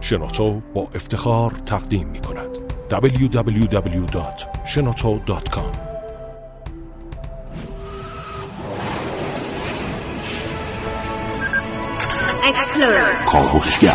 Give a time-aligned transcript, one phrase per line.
[0.00, 2.58] شنوتو با افتخار تقدیم می کند.
[2.90, 5.88] www.shenoto.com
[13.26, 13.94] کاوشگر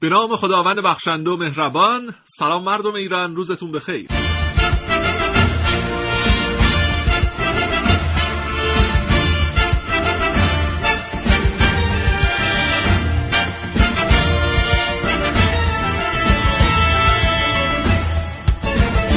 [0.00, 4.19] به نام خداوند بخشنده و مهربان سلام مردم ایران روزتون بخیر.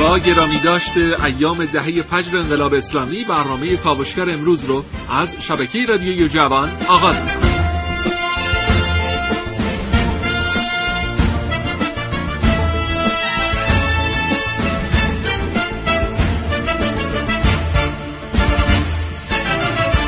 [0.04, 6.30] با گرامی داشته ایام دهه فجر انقلاب اسلامی برنامه کاوشگر امروز رو از شبکه رادیوی
[6.30, 7.54] جوان آغاز می‌کنم.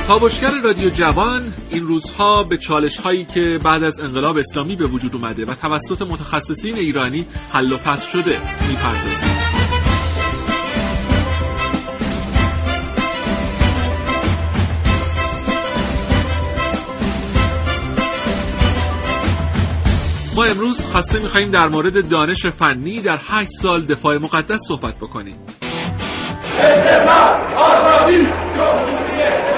[0.08, 5.16] کاوشگر رادیو جوان این روزها به چالش هایی که بعد از انقلاب اسلامی به وجود
[5.16, 9.85] اومده و توسط متخصصین ایرانی حل و فصل شده می‌پردازیم.
[20.36, 25.36] ما امروز خاصه میخواییم در مورد دانش فنی در 8 سال دفاع مقدس صحبت بکنیم.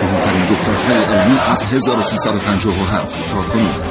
[0.02, 3.82] مهمترین رخدادهای علمی از 1357 تا کنون.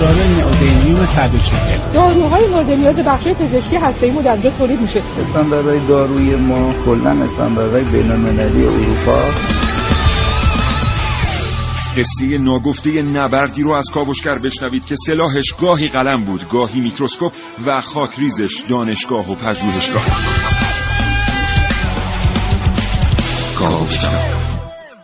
[0.00, 5.00] داره نئودینیوم 140 داروهای مورد نیاز بخش پزشکی هسته‌ای در اونجا تولید میشه.
[5.20, 9.18] استانداردهای داروی ما کلا استانداردهای بین‌المللی اروپا.
[11.96, 17.32] قصه ناگفته نبردی رو از کاوشگر بشنوید که سلاحش گاهی قلم بود گاهی میکروسکوپ
[17.66, 20.06] و خاکریزش دانشگاه و پژوهشگاه.
[23.58, 24.58] کاوشگر.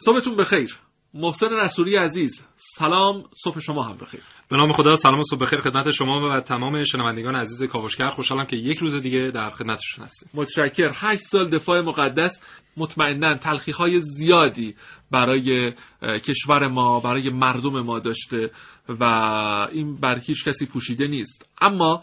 [0.05, 0.79] صبحتون بخیر.
[1.15, 2.45] محسن رسولی عزیز.
[2.57, 4.23] سلام صبح شما هم بخیر.
[4.51, 8.11] به نام خدا سلام و صبح بخیر خدمت شما و تمام شنوندگان عزیز کاوشگر.
[8.11, 10.31] خوشحالم که یک روز دیگه در خدمتشون هستیم.
[10.35, 12.43] متشکر هشت سال دفاع مقدس.
[12.77, 14.75] مطمئنا تلخی های زیادی
[15.11, 15.73] برای
[16.03, 18.51] کشور ما برای مردم ما داشته
[18.89, 19.05] و
[19.73, 21.51] این بر هیچ کسی پوشیده نیست.
[21.61, 22.03] اما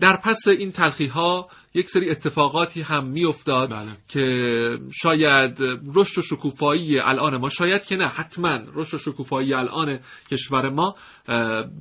[0.00, 3.96] در پس این تلخی ها یک سری اتفاقاتی هم میافتاد بله.
[4.08, 5.58] که شاید
[5.94, 9.98] رشد و شکوفایی الان ما شاید که نه حتما رشد و شکوفایی الان
[10.30, 10.94] کشور ما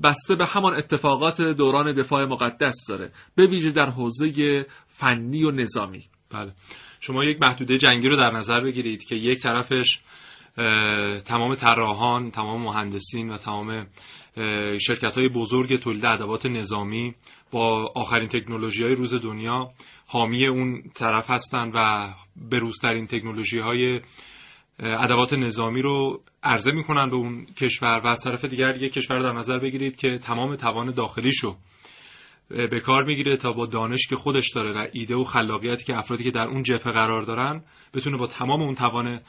[0.04, 6.04] بسته به همان اتفاقات دوران دفاع مقدس داره به ویژه در حوزه فنی و نظامی
[6.32, 6.52] بله
[7.00, 10.00] شما یک محدوده جنگی رو در نظر بگیرید که یک طرفش
[11.26, 13.88] تمام طراحان تمام مهندسین و تمام
[14.88, 17.16] شرکت های بزرگ تولید ادوات نظامی
[17.52, 19.70] با آخرین تکنولوژی های روز دنیا
[20.08, 22.10] حامی اون طرف هستن و
[22.52, 24.02] بروزترین تکنولوژی های
[24.80, 29.32] ادوات نظامی رو عرضه می‌کنن به اون کشور و از طرف دیگر یک کشور در
[29.32, 31.56] نظر بگیرید که تمام توان داخلیشو
[32.50, 36.24] به کار می‌گیره تا با دانش که خودش داره و ایده و خلاقیتی که افرادی
[36.24, 39.22] که در اون جبهه قرار دارن بتونه با تمام اون توان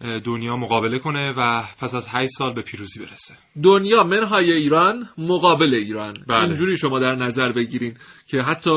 [0.00, 3.34] دنیا مقابله کنه و پس از 8 سال به پیروزی برسه.
[3.62, 6.14] دنیا منهای ایران مقابل ایران.
[6.28, 6.44] بله.
[6.44, 7.94] اینجوری شما در نظر بگیرین
[8.26, 8.70] که حتی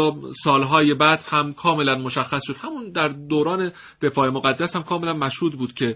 [0.43, 2.55] سالهای بعد هم کاملا مشخص شد.
[2.61, 5.95] همون در دوران دفاع مقدس هم کاملا مشهود بود که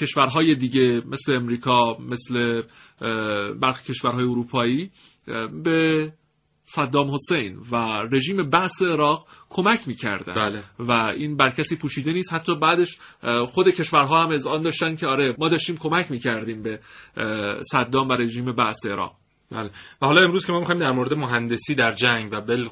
[0.00, 2.62] کشورهای دیگه مثل امریکا مثل
[3.60, 4.90] برخی کشورهای اروپایی
[5.64, 6.12] به
[6.74, 7.76] صدام حسین و
[8.12, 10.34] رژیم بعث عراق کمک می‌کردن.
[10.34, 10.62] بله.
[10.78, 12.34] و این بر کسی پوشیده نیست.
[12.34, 12.98] حتی بعدش
[13.46, 16.80] خود کشورها هم اذعان داشتن که آره ما داشتیم کمک می‌کردیم به
[17.72, 19.12] صدام و رژیم بعث عراق.
[19.50, 19.70] بله.
[20.02, 22.68] و حالا امروز که ما می‌خوایم در مورد مهندسی در جنگ و بل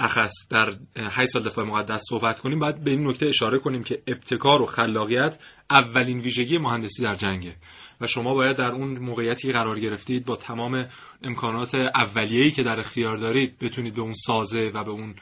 [0.00, 4.02] اخص در 8 سال دفاع مقدس صحبت کنیم باید به این نکته اشاره کنیم که
[4.06, 5.38] ابتکار و خلاقیت
[5.70, 7.56] اولین ویژگی مهندسی در جنگه
[8.00, 10.88] و شما باید در اون موقعیتی قرار گرفتید با تمام
[11.22, 15.14] امکانات اولیه‌ای که در اختیار دارید بتونید به اون سازه و به اون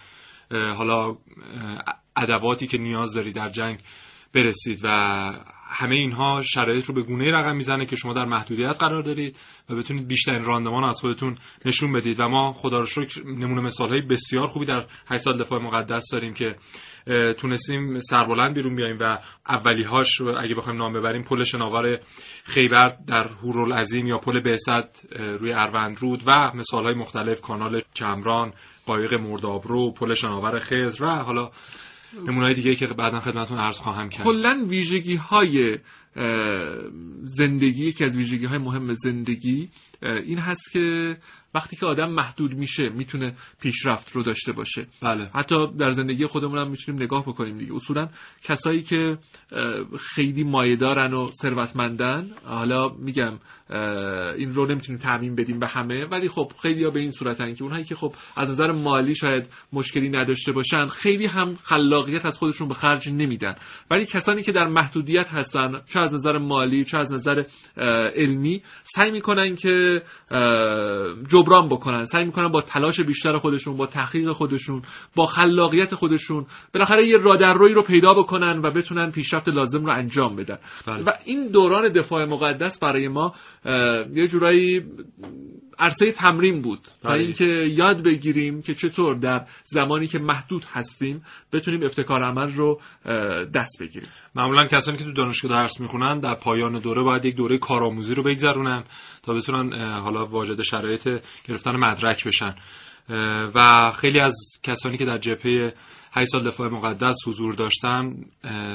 [0.50, 1.16] حالا
[2.16, 3.80] ادواتی که نیاز دارید در جنگ
[4.34, 4.88] برسید و
[5.68, 9.36] همه اینها شرایط رو به گونه رقم می‌زنه که شما در محدودیت قرار دارید
[9.70, 12.20] و بتونید بیشترین راندمان از خودتون نشون بدید.
[12.20, 16.04] و ما خدا رو شکر نمونه مثال های بسیار خوبی در 8 سال دفاع مقدس
[16.12, 16.56] داریم که
[17.38, 19.18] تونستیم سربلند بیرون بیایم و
[19.48, 21.98] اولیهاش رو اگه بخوایم نام ببریم پل شناور
[22.44, 28.52] خیبر در هورالعظیم یا پل بعثت روی اروندرود و مثال های مختلف کانال چمران
[28.86, 31.50] قایق مردابرو پل شناور خزر و حالا
[32.14, 34.24] نمونه‌های دیگه که بعدا خدمتتون عرض خواهم کرد.
[34.24, 35.78] کلا ویژگی های
[37.22, 39.68] زندگی یکی از ویژگی های مهم زندگی
[40.02, 41.16] این هست که
[41.54, 44.86] وقتی که آدم محدود میشه می‌تونه پیشرفت رو داشته باشه.
[45.02, 45.30] بله.
[45.34, 47.74] حتی در زندگی خودمون هم می‌تونیم نگاه بکنیم دیگه.
[47.74, 48.08] اصولا
[48.42, 49.18] کسایی که
[50.14, 53.38] خیلی مایه دارن و ثروتمندن حالا میگم
[54.38, 57.62] این رو نمی‌تونیم تعمین بدیم به همه ولی خب خیلی ها به این صورتن که
[57.62, 62.68] اونهایی که خب از نظر مالی شاید مشکلی نداشته باشن خیلی هم خلاقیت از خودشون
[62.68, 63.54] به خرج نمیدن.
[63.90, 67.42] ولی کسانی که در محدودیت هستن چه از نظر مالی چه از نظر
[68.16, 68.62] علمی.
[68.82, 70.02] سعی می‌کنن که
[71.28, 72.04] جبران بکنن.
[72.04, 74.82] سعی می‌کنن با تلاش بیشتر خودشون با تحقیق خودشون
[75.16, 80.36] با خلاقیت خودشون بالاخره یه رادرروی رو پیدا بکنن و بتونن پیشرفت لازم رو انجام
[80.36, 80.58] بدن.
[80.86, 81.02] بله.
[81.02, 83.32] و این دوران دفاع مقدس برای ما
[84.14, 84.82] یه جورایی
[85.78, 86.80] عرصه تمرین بود.
[87.02, 87.18] تا بله.
[87.20, 87.44] اینکه
[87.76, 91.22] یاد بگیریم که چطور در زمانی که محدود هستیم
[91.52, 92.80] بتونیم ابتکار عمل رو
[93.54, 94.08] دست بگیریم.
[94.34, 98.22] معمولا کسانی که تو دانشگاه درس می‌خونن در پایان دوره باید یک دوره کارآموزی رو
[98.22, 98.84] بگذرونن
[99.22, 101.08] تا بتونن حالا واجد شرایط
[101.48, 102.54] گرفتن مدرک بشن.
[103.54, 105.72] و خیلی از کسانی که در جبهه
[106.12, 108.14] 8 سال دفاع مقدس حضور داشتن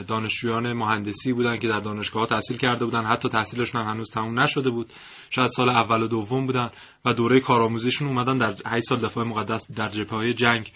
[0.08, 3.06] دانشجویان مهندسی بودن که در دانشگاه تحصیل کرده بودن.
[3.06, 4.94] حتی تحصیلشون هم هنوز تموم نشده بود.
[5.30, 6.70] شاید سال اول و دوم بودن
[7.06, 10.72] و دوره کارآموزیشون اومدن در 8 سال دفاع مقدس در جبهه جنگ.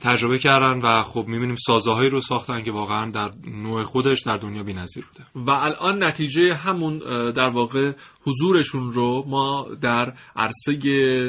[0.00, 4.62] تجربه کردن و خب می‌بینیم سازهایی رو ساختن که واقعا در نوع خودش در دنیا
[4.62, 6.98] بی‌نظیر بوده و الان نتیجه همون
[7.30, 7.92] در واقع
[8.26, 10.72] حضورشون رو ما در عرصه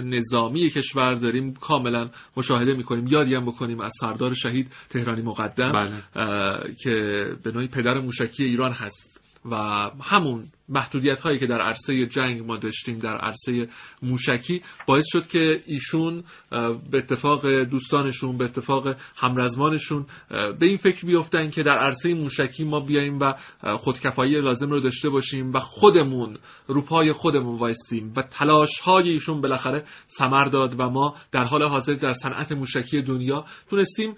[0.05, 6.01] نظامی کشور داریم کاملا مشاهده می‌کنیم یادی هم بکنیم از سردار شهید تهرانی مقدم بله.
[6.83, 6.91] که
[7.43, 9.21] به نوعی پدر موشکی ایران هست
[9.51, 9.55] و
[10.03, 13.67] همون محدودیت هایی که در عرصه جنگ ما داشتیم در عرصه
[14.01, 16.23] موشکی باعث شد که ایشون
[16.91, 22.79] به اتفاق دوستانشون به اتفاق همرزمانشون به این فکر بیفتن که در عرصه موشکی ما
[22.79, 23.33] بیاییم و
[23.77, 26.37] خودکفایی لازم رو داشته باشیم و خودمون
[26.67, 31.63] رو پای خودمون وایستیم و تلاش های ایشون بالاخره ثمر داد و ما در حال
[31.63, 34.15] حاضر در صنعت موشکی دنیا تونستیم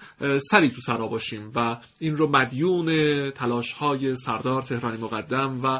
[0.51, 2.87] سری تو سرا باشیم و این رو مدیون
[3.31, 5.79] تلاش های سردار تهرانی مقدم و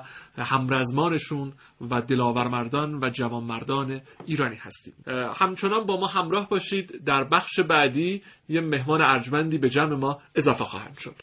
[0.60, 1.54] همرزمانشون
[1.92, 4.94] و دلاورمردان و جوانمردان ایرانی هستیم.
[5.40, 10.64] همچنان با ما همراه باشید در بخش بعدی یه مهمان ارجمندی به جمع ما اضافه
[10.64, 11.16] خواهند شد.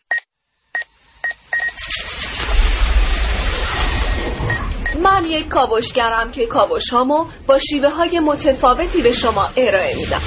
[5.02, 10.20] من یک کاوشگرم که کاوش هامو با شیوه های متفاوتی به شما ارائه میدم.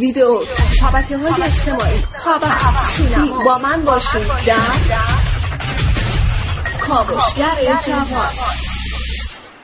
[0.00, 0.40] ویدیو
[0.80, 1.98] شبکه های اجتماعی.
[1.98, 2.56] خبر
[3.44, 4.28] با من باشید.
[4.46, 5.17] در
[6.88, 8.30] کاوشگر جوان.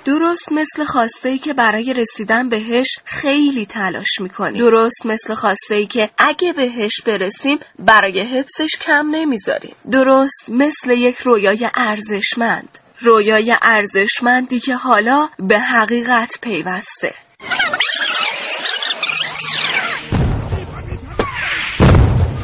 [0.05, 4.71] درست مثل خواسته ای که برای رسیدن بهش خیلی تلاش می‌کنیم.
[4.71, 9.75] درست مثل خواسته ای که اگه بهش برسیم برای حفظش کم نمی‌ذاریم.
[9.91, 12.79] درست مثل یک رویای ارزشمند.
[13.00, 17.15] رویای ارزشمندی که حالا به حقیقت پیوسته.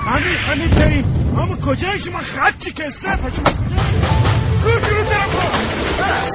[0.06, 3.16] همین همین بریم اما کجای شما خط چی کسته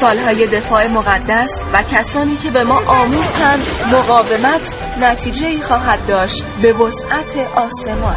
[0.02, 3.60] سالهای دفاع مقدس و کسانی که به ما آموختند
[3.94, 4.62] مقاومت
[5.02, 6.46] نتیجه ای خواهد داشت.
[6.62, 8.16] به وسعت آسمان.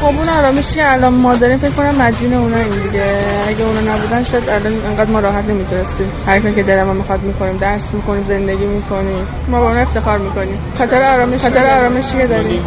[0.00, 3.18] خب اون آرامشی که الان ما داریم فکر کنم مدیون اونا این دیگه.
[3.48, 6.12] اگه اونا نبودن شاید الان انقدر ما راحت نمی‌تونستیم.
[6.26, 9.26] هر کاری که دلمون می‌خواد می‌کنیم درس می‌کنیم زندگی می‌کنیم.
[9.48, 10.72] ما با اون افتخار می‌کنیم.
[10.78, 12.62] خاطر آرامش خاطر آرامشی که داریم.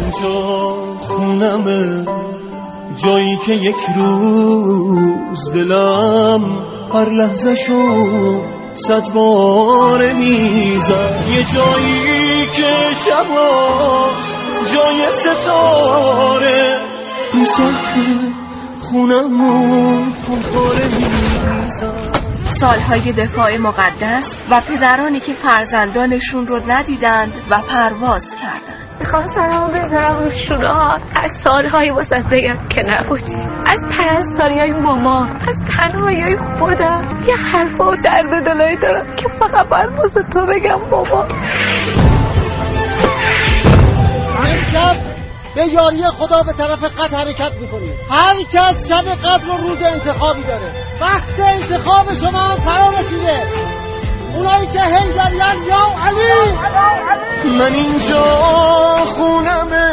[1.00, 2.41] خونمه.
[2.96, 6.58] جایی که یک روز دلم
[6.94, 8.42] هر لحظه شو
[8.74, 11.24] صد بار می‌زد.
[11.30, 14.24] یه جایی که شباش
[14.72, 16.78] جای ستاره.
[17.44, 17.94] سخت
[18.80, 20.12] خونمون
[20.54, 22.12] پاره می‌زد.
[22.48, 28.81] سالهای دفاع مقدس و پدرانی که فرزندانشون رو ندیدند و پرواز کردند.
[29.02, 33.36] می‌خواستم بزنم رو شونه ها از سالهای واسه بگم که نبودی.
[33.66, 37.06] از پرستاری های مامان از تنهایی های خودم.
[37.28, 41.26] یه حرفا و درد دلایی دارم که فقط باید واسه تو بگم بابا
[44.38, 44.96] امشب
[45.54, 50.42] به یاری خدا به طرف قد حرکت می‌کنیم هر کس شب قدر رو روز انتخابی
[50.42, 50.72] داره.
[51.00, 53.42] وقت انتخاب شما هم فرا رسیده.
[54.36, 57.31] اونایی که هی دارین یا علی!
[57.44, 58.24] من اینجا
[59.06, 59.92] خونمه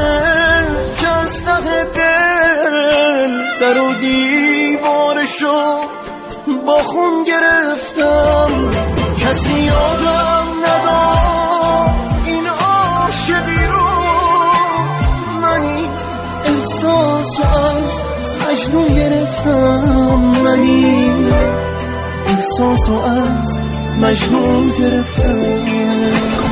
[0.96, 5.80] که از ته دل در و دیوارشو
[6.66, 8.70] با خون گرفتم.
[9.18, 13.90] کسی یادم نداد این عاشقی رو.
[15.42, 15.90] من این
[16.46, 18.10] احساس از
[18.50, 20.32] مجنون گرفتم.
[20.44, 21.26] منی
[22.26, 23.60] احساس و از
[24.02, 26.49] مجنون گرفتم.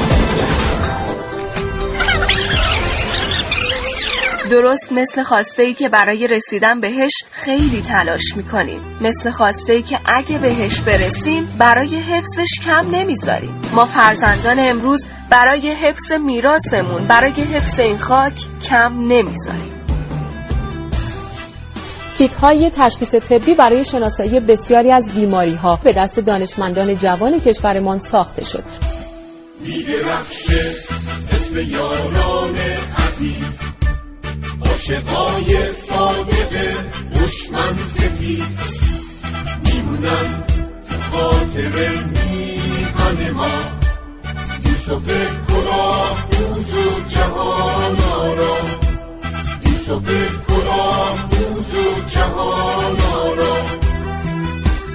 [4.47, 8.81] درست مثل خواسته ای که برای رسیدن بهش خیلی تلاش می‌کنیم.
[9.01, 13.61] مثل خواسته ای که اگه بهش برسیم برای حفظش کم نمی‌ذاریم.
[13.73, 18.33] ما فرزندان امروز برای حفظ میراثمون برای حفظ این خاک
[18.69, 19.73] کم نمی‌ذاریم.
[22.17, 27.97] کیت های تشخیص طبی برای شناسایی بسیاری از بیماری ها به دست دانشمندان جوان کشورمان
[27.97, 28.63] ساخته شد.
[31.31, 32.55] اسم یاران
[32.97, 33.66] عزیز.
[34.89, 36.53] عاشقای صادق
[37.15, 38.59] دشمن سفید
[39.65, 40.43] میمونن
[41.11, 43.61] خاطر میهن ما.
[44.65, 45.07] یوسف
[45.47, 48.57] کلاه دوز و جهان آرا
[49.65, 50.09] یوسف
[50.47, 53.57] کلاه دوز و جهان آرا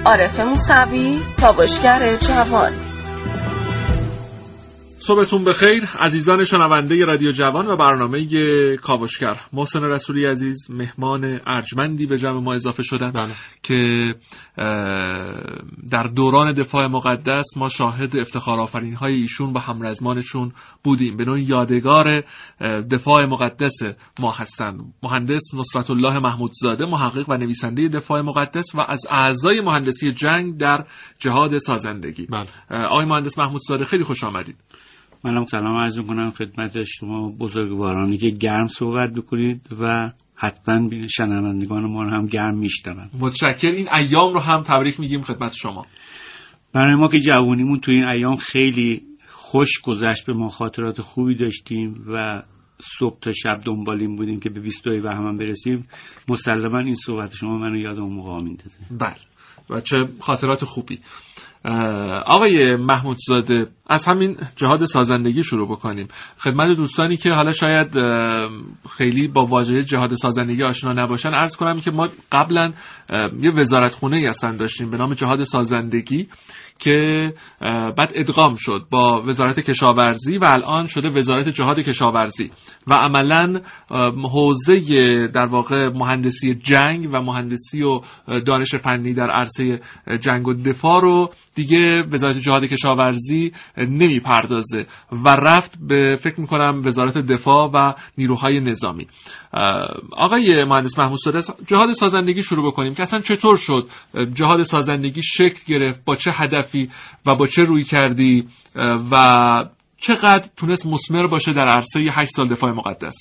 [0.05, 2.92] عارف موسوی کاوشگر جوان.
[5.07, 8.27] صبحتون بخیر عزیزان شنونده رادیو جوان و برنامه
[8.81, 9.33] کاوشگر.
[9.53, 13.33] محسن رسولی عزیز مهمان ارجمندی به جمع ما اضافه شدن بله.
[13.63, 14.13] که
[15.91, 20.51] در دوران دفاع مقدس ما شاهد افتخار آفرین های ایشون با همرزمانشون
[20.83, 21.17] بودیم.
[21.17, 22.23] به نوعی یادگار
[22.91, 23.79] دفاع مقدس
[24.19, 24.79] ما هستند.
[25.03, 30.85] مهندس نصرت الله محمودزاده محقق و نویسنده دفاع مقدس و از اعضای مهندسی جنگ در
[31.19, 32.25] جهاد سازندگی.
[32.25, 32.85] بله.
[32.85, 34.55] آقای مهندس محمودزاده خیلی خوش آمدید.
[35.23, 42.03] منم سلام عرض می‌کنم خدمت شما بزرگوارانی که گرم صحبت بکنید و حتما شنوندگان ما
[42.03, 45.85] رو هم گرم میشنون متشکر این ایام رو هم تبریک میگیم خدمت شما.
[46.73, 52.05] برای ما که جوانیمون تو این ایام خیلی خوش گذشت به ما خاطرات خوبی داشتیم
[52.07, 52.43] و
[52.99, 55.87] صبح تا شب دنبالیم بودیم که به 22 بهمن برسیم.
[56.27, 59.15] مسلما این صحبت شما منو یاد اون موقع میندازه بله.
[59.69, 60.99] و چه خاطرات خوبی.
[62.25, 66.07] آقای محمود زاده از همین جهاد سازندگی شروع بکنیم.
[66.37, 67.93] خدمت دوستانی که حالا شاید
[68.97, 72.71] خیلی با واژه جهاد سازندگی آشنا نباشن ارز کنم که ما قبلا
[73.39, 76.27] یه وزارت خونه هستن داشتیم به نام جهاد سازندگی.
[76.79, 77.29] که
[77.97, 82.51] بعد ادغام شد با وزارت کشاورزی و الان شده وزارت جهاد کشاورزی.
[82.87, 83.61] و عملا
[84.31, 88.01] حوزه در واقع مهندسی جنگ و مهندسی و
[88.39, 89.79] دانش فنی در عرصه
[90.19, 97.17] جنگ و دفاع رو دیگه وزارت جهاد کشاورزی نمی‌پردازه و رفت به فکر می‌کنم وزارت
[97.17, 99.07] دفاع و نیروهای نظامی.
[100.11, 101.19] آقای مهندس محمود
[101.67, 103.87] جهاد سازندگی شروع بکنیم که اصلا چطور شد؟
[104.33, 106.89] جهاد سازندگی شکل گرفت با چه هدفی
[107.25, 108.47] و با چه روی کردی؟
[109.11, 109.25] و
[109.97, 113.15] چقدر تونست مسمر باشه در عرصه 8 سال دفاع مقدس؟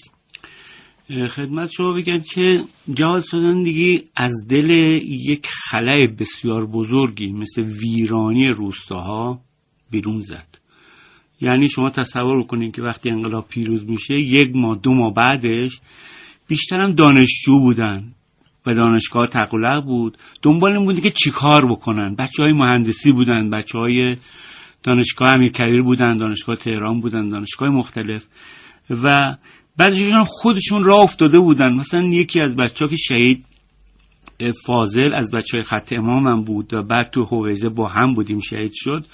[1.28, 9.40] خدمت شما بگم که جهاد سازندگی از دل یک خلای بسیار بزرگی مثل ویرانی روستاها
[9.90, 10.58] بیرون زد.
[11.40, 15.80] یعنی شما تصور کنید که وقتی انقلاب پیروز میشه یک ماه دو ماه بعدش
[16.52, 18.12] بیشترم دانشجو بودن.
[18.66, 20.18] و دانشگاه تقلق بود.
[20.42, 22.14] دنبال این بودی که چیکار بکنن.
[22.14, 24.16] بچه های مهندسی بودن بچه های
[24.82, 28.26] دانشگاه امیرکبیر بودن دانشگاه تهران بودن دانشگاه مختلف.
[28.90, 29.36] و
[29.76, 29.94] بعد
[30.26, 31.72] خودشون راه افتاده بودن.
[31.74, 33.46] مثلا یکی از بچه ها که شهید
[34.50, 38.72] فاضل از بچه های خط امامم بود و بعد تو هویزه با هم بودیم شهید
[38.74, 39.04] شد.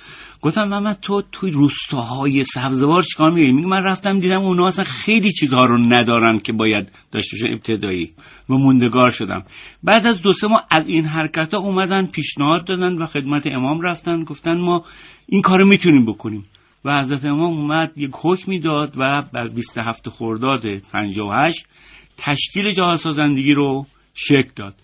[0.42, 5.32] گفتم من تو توی روستاهای سبزوار چیکار میگی میگه من رفتم دیدم اونا اصلا خیلی
[5.32, 8.12] چیزها رو ندارن که باید داشته ابتدایی.
[8.50, 9.44] و موندگار شدم.
[9.82, 13.80] بعد از دو سه ماه از این حرکت ها اومدن پیشنهاد دادن و خدمت امام
[13.80, 14.24] رفتن.
[14.24, 14.84] گفتن ما
[15.26, 16.44] این کارو می‌تونیم بکنیم.
[16.84, 21.66] و حضرت امام اومد یک حکمی داد و بر 27 خرداد 58
[22.16, 24.74] تشکیل جهاد سازندگی رو شکل داد.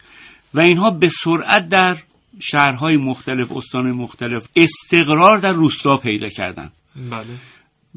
[0.55, 1.97] و اینها به سرعت در
[2.41, 6.71] شهرهای مختلف استان مختلف استقرار در روستا پیدا کردن.
[7.11, 7.27] بله.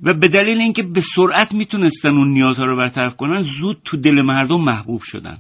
[0.04, 4.22] و به دلیل اینکه به سرعت می‌تونستن اون نیازها رو برطرف کنن زود تو دل
[4.22, 5.38] مردم محبوب شدن.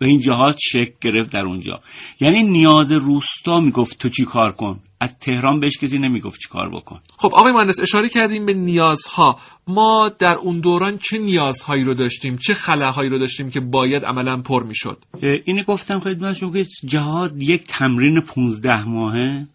[0.00, 1.80] و این جهات شکل گرفت در اونجا.
[2.20, 6.70] یعنی نیاز روستا می‌گفت تو چی کار کن؟ از تهران بهش کسی نمی‌گفت چی کار
[6.70, 7.00] بکن.
[7.16, 9.38] خب آقای مهندس اشاره کردیم به نیازها.
[9.68, 14.42] ما در اون دوران چه نیازهایی رو داشتیم؟ چه خلاهایی رو داشتیم که باید عملا
[14.42, 14.98] پر می‌شد؟
[15.44, 19.46] اینو گفتم خدمتتون که جهاد یک تمرین 15 ماهه.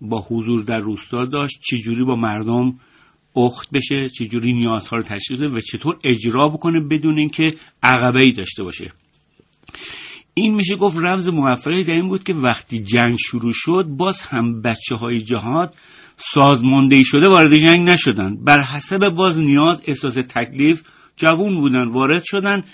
[0.00, 1.60] با حضور در روستا داشت.
[1.62, 2.74] چجوری با مردم
[3.36, 8.62] اخت بشه؟ چجوری نیازها رو تشخیص و چطور اجرا بکنه بدون اینکه عقبه ای داشته
[8.64, 8.92] باشه؟
[10.40, 14.62] این میشه گفت رمز موفقی در این بود که وقتی جنگ شروع شد باز هم
[14.62, 15.74] بچه های جهاد
[16.16, 20.82] سازمانده شده وارد جنگ نشدن بر حسب باز نیاز احساس تکلیف
[21.16, 22.64] جوون بودن وارد شدن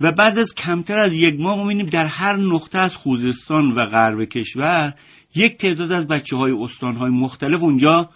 [0.00, 4.24] و بعد از کمتر از یک ماه می‌بینیم در هر نقطه از خوزستان و غرب
[4.24, 4.94] کشور
[5.34, 8.10] یک تعداد از بچه های استان های مختلف اونجا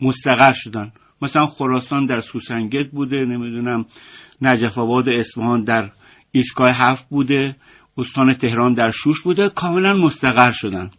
[0.00, 3.84] مستقر شدن مثلا خراسان در سوسنگت بوده نمی‌دونم
[4.42, 5.90] نجف آباد اصفهان در
[6.32, 7.56] ایستگاه هفت بوده.
[7.98, 10.90] استان تهران در شوش بوده کاملا مستقر شدن.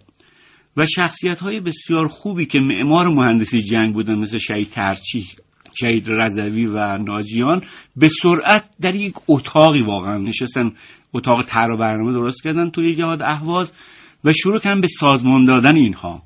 [0.78, 5.28] و شخصیت های بسیار خوبی که معمار مهندسی جنگ بودن مثل شهید ترچی
[5.74, 7.62] شهید رضوی و ناجیان
[7.96, 10.72] به سرعت در یک اتاقی واقعا نشستن.
[11.14, 13.74] اتاق طرح برنامه درست کردن توی جهاد اهواز
[14.24, 16.24] و شروع کردن به سازمان دادن اینها.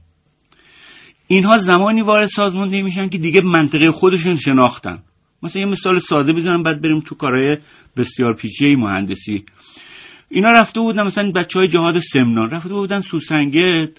[1.27, 5.03] اینها زمانی وارد سازماندهی میشن که دیگه منطقه خودشون شناختن.
[5.43, 7.57] مثلا یه مثال ساده بزنم بعد بریم تو کارهای
[7.97, 9.45] بسیار پیچیده مهندسی.
[10.33, 12.49] اینا رفته بودن مثلا بچه های جهاد سمنان.
[12.49, 13.89] رفته بودن سوسنگت.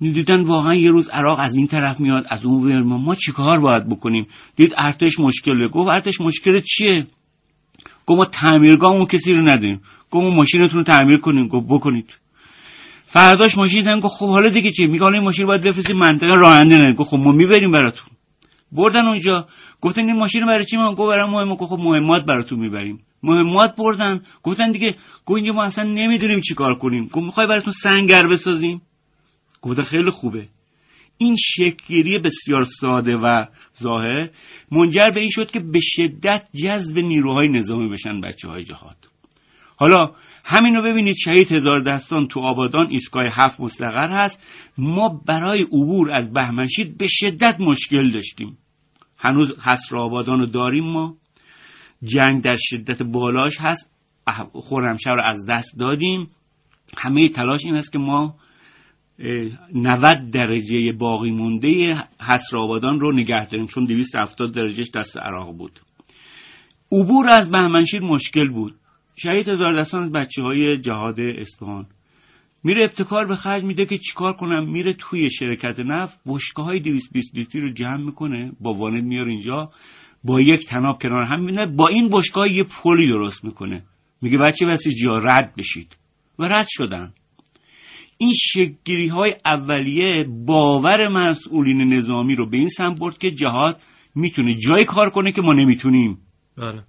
[0.00, 3.88] دیدن واقعا یه روز عراق از این طرف میاد از اون ور ما چیکار باید
[3.88, 5.68] بکنیم؟ دید ارتش مشکله.
[5.68, 7.06] گفت ارتش مشکل چیه؟
[8.06, 9.80] گفت ما تعمیرگاهمون کسی رو ندیم
[10.10, 11.48] گفت ما ماشینتون رو تعمیر کنیم.
[11.48, 12.18] گفت بکنید.
[13.06, 16.34] فرداش ماشین دادن گفت خب حالا دیگه چی؟ میگه حالا این ماشین باید بفرستیم منطقه
[16.36, 18.06] راننده نه گفت خب ما می‌بریم براتون.
[18.72, 19.46] بردن اونجا.
[19.80, 23.00] گفتن این ماشین برای چی من گفت برای گفت خب مهمات براتون می‌بریم.
[23.22, 24.22] مهمات بردن.
[24.42, 27.04] گفتن دیگه گفت اینجا ما اصلا نمی‌دونیم چیکار کنیم.
[27.04, 28.82] گفت می‌خوای براتون سنگر بسازیم؟
[29.62, 30.48] گفتن خیلی خوبه.
[31.18, 33.44] این شکلگیری بسیار ساده و
[33.82, 34.30] ظاهر
[34.70, 38.96] منجر به این شد که به شدت جذب نیروهای نظامی بشن بچه های جهاد.
[39.76, 40.10] حالا
[40.44, 44.42] همین رو ببینید شهید هزار دستان تو آبادان ایستگاه هفت مستقر هست.
[44.78, 48.58] ما برای عبور از بهمنشید به شدت مشکل داشتیم.
[49.22, 51.16] هنوز حسر آبادان رو داریم ما.
[52.02, 53.90] جنگ در شدت بالاش هست.
[54.52, 56.30] خورمشهر رو از دست دادیم.
[56.98, 58.34] همه تلاش این است که ما
[59.74, 65.80] 90 درجه باقی مونده حسر آبادان رو نگه داریم چون 270 درجهش دست عراق بود.
[66.92, 68.74] عبور از بهمنشیر مشکل بود.
[69.16, 71.86] شهید هزار دستان از بچه های جهاد اصفهان.
[72.64, 77.36] میره ابتکار به خرج میده که چیکار کنم؟ میره توی شرکت نفت بشکه های 220
[77.36, 79.70] لیتری رو جمع می‌کنه با وانت میاره اینجا
[80.24, 83.84] با یک تناب کنار هم میده با این بشکه یه پلی درست می‌کنه.
[84.22, 84.66] میگه بچه
[85.02, 85.96] جا رد بشید.
[86.38, 87.12] و رد شدن.
[88.18, 93.80] این شکگیری های اولیه باور مسئولین نظامی رو به این سمت که جهاد
[94.14, 96.18] می‌تونه جای کار کنه که ما نمی‌تونیم.
[96.56, 96.82] بله.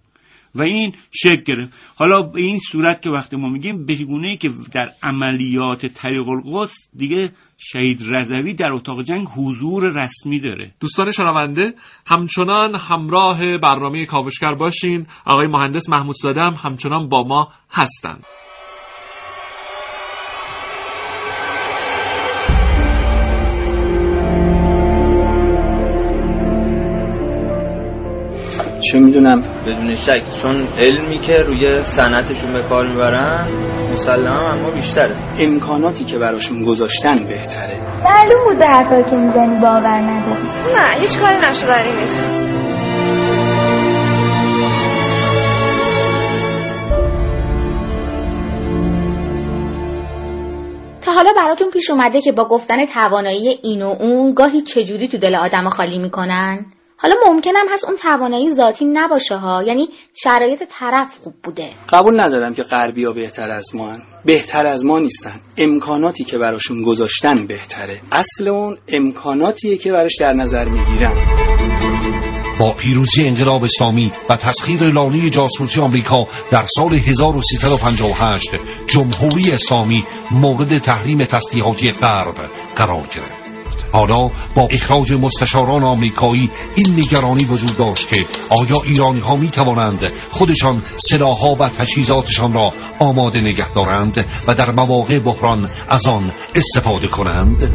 [0.56, 1.74] و این شکل گرفت.
[1.96, 6.76] حالا به این صورت که وقتی ما میگیم به گونه که در عملیات طریق القدس
[6.98, 10.74] دیگه شهید رضوی در اتاق جنگ حضور رسمی داره.
[10.80, 11.74] دوستان شنونده
[12.08, 15.08] همچنان همراه برنامه کاوشگر باشین.
[15.26, 18.24] آقای مهندس محمود ساده همچنان با ما هستند.
[28.94, 29.42] چه می‌دونم.
[29.42, 30.24] بدون شک.
[30.42, 33.48] چون علمی که روی صنعتشون به کار می‌برن
[33.94, 35.16] مسلما اما بیشتره.
[35.40, 37.82] امکاناتی که براشون گذاشتن بهتره.
[38.04, 40.48] معلوم بوده حرفایی که می‌زنی باور نداری.
[40.74, 42.20] نه هیچ کاری نشدنی نیست.
[51.02, 55.18] تا حالا براتون پیش اومده که با گفتن توانایی این و اون گاهی چجوری تو
[55.18, 56.66] دل آدم خالی می‌کنن؟
[57.04, 59.64] حالا ممکنم هست اون توانایی ذاتی نباشه ها.
[59.64, 59.90] یعنی
[60.24, 61.70] شرایط طرف خوب بوده.
[61.90, 64.02] قبول ندارم که غربی ها بهتر از ما هن.
[64.26, 65.40] بهتر از ما نیستن.
[65.58, 68.02] امکاناتی که براشون گذاشتن بهتره.
[68.12, 71.16] اصل اون امکاناتیه که براش در نظر می‌گیرن.
[72.60, 78.52] با پیروزی انقلاب اسلامی و تسخیر لانه جاسوسی آمریکا در سال 1358
[78.88, 82.36] جمهوری اسلامی مورد تحریم تسلیحاتی غرب
[82.76, 83.43] قرار گرفت.
[83.94, 90.12] حالا با اخراج مستشاران آمریکایی این نگرانی وجود داشت که آیا ایرانی ها می توانند
[90.32, 97.08] خودشان سلاحها و تجهیزاتشان را آماده نگه دارند و در مواقع بحران از آن استفاده
[97.08, 97.72] کنند؟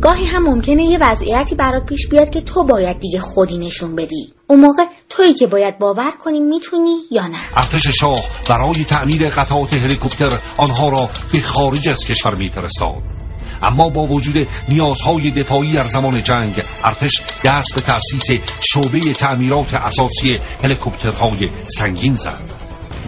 [0.00, 4.32] گاهی هم ممکنه یه وضعیتی برات پیش بیاد که تو باید دیگه خودی نشون بدی.
[4.46, 7.40] اون موقع تویی که باید باور کنی می‌تونی یا نه.
[7.56, 13.15] ارتش شاه برای تعمیر قطعات هلیکوپتر آنها را به خارج از کشور میفرستاد.
[13.62, 20.38] اما با وجود نیازهای دفاعی در زمان جنگ ارتش دست به تأسیس شعبه تعمیرات اساسی
[20.64, 22.56] هلیکوپترهای سنگین زد.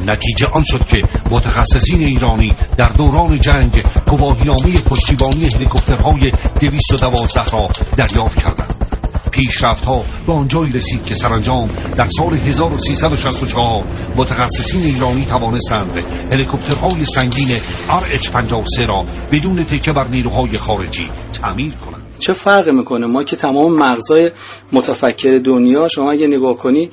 [0.06, 8.42] نتیجه آن شد که متخصصین ایرانی در دوران جنگ گواهینامه پشتیبانی هلیکوپترهای 212 را دریافت
[8.42, 8.97] کردند.
[9.28, 13.84] پیشرفت ها به آنجایی رسید که سرانجام در سال 1364
[14.16, 17.56] متخصصین ایرانی توانستند هلیکوپترهای سنگین
[17.88, 22.02] RH-53 را بدون تکه بر نیروهای خارجی تعمیر کنند.
[22.18, 24.30] چه فرق می‌کنه؟ ما که تمام مغزای
[24.72, 26.90] متفکر دنیا شما اگه نگاه کنی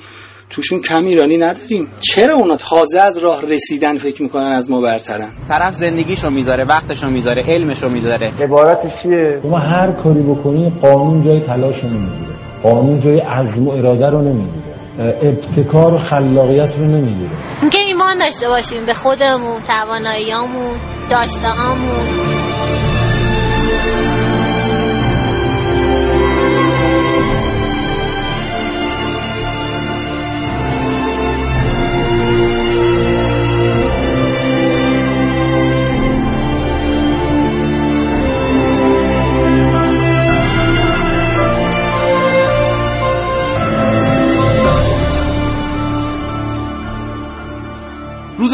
[0.50, 1.88] توشون کم ایرانی نداریم.
[2.00, 7.08] چرا اونا تازه از راه رسیدن فکر می‌کنن از ما برترن؟ طرف زندگیشو می‌ذاره وقتشو
[7.08, 8.32] می‌ذاره علمشو می‌ذاره.
[8.40, 12.36] عبارتش چیه؟ شما هر کاری بکنی قانون جای تلاش نمی‌گیره.
[12.64, 14.66] قانون جای عزم و اراده رو نمی‌گیره.
[15.00, 17.32] ابتکار و خلاقیت رو نمی‌گیره.
[17.62, 20.78] اینکه ایمان داشته باشیم به خودمون تواناییامون
[21.12, 22.25] داشتههامون.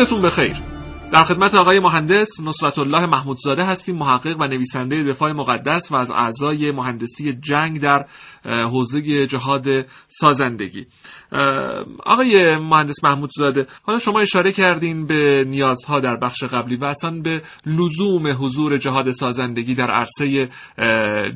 [0.01, 0.55] روزتون بخیر.
[1.13, 6.11] در خدمت آقای مهندس نصرت الله محمودزاده هستیم محقق و نویسنده دفاع مقدس و از
[6.11, 8.05] اعضای مهندسی جنگ در
[8.45, 9.65] حوزه جهاد
[10.07, 10.85] سازندگی.
[12.05, 17.41] آقای مهندس محمودزاده حالا شما اشاره کردین به نیازها در بخش قبلی و اصلا به
[17.65, 20.49] لزوم حضور جهاد سازندگی در عرصه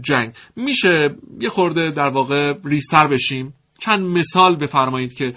[0.02, 0.34] جنگ.
[0.56, 5.34] میشه یه خورده در واقع ریستر بشیم؟ چند مثال بفرمایید که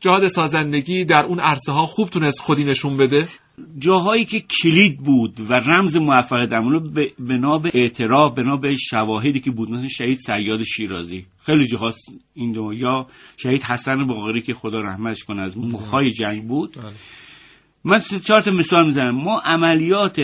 [0.00, 3.24] جهاد سازندگی در اون عرصه ها خوب تونست خودی نشون بده؟
[3.78, 9.40] جاهایی که کلید بود و رمز موفقیت اونو به بنا به اعتراف بنا به شواهدی
[9.40, 11.26] که بود مثل شهید سیاد شیرازی.
[11.46, 11.90] خیلی جاها
[12.34, 16.76] این دو یا شهید حسن باقری که خدا رحمتش کنه از مخای جنگ بود.
[17.84, 19.24] من چهار تا مثال می‌زنم.
[19.24, 20.20] ما عملیات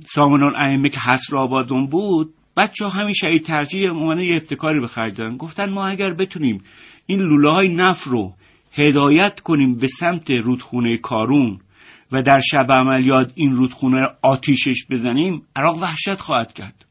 [0.00, 4.86] سامان الائمه که حسر آبادون بود بچه ها همین شهید ترجیح اومدن یه ابتکاری به
[4.86, 5.36] خرج دادن.
[5.36, 6.62] گفتن ما اگر بتونیم
[7.06, 8.34] این لوله های نف رو
[8.72, 11.58] هدایت کنیم به سمت رودخونه کارون
[12.12, 16.84] و در شب عملیات این رودخونه آتیشش بزنیم عراق وحشت خواهد کرد.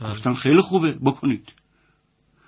[0.00, 1.52] گفتن خیلی خوبه بکنید.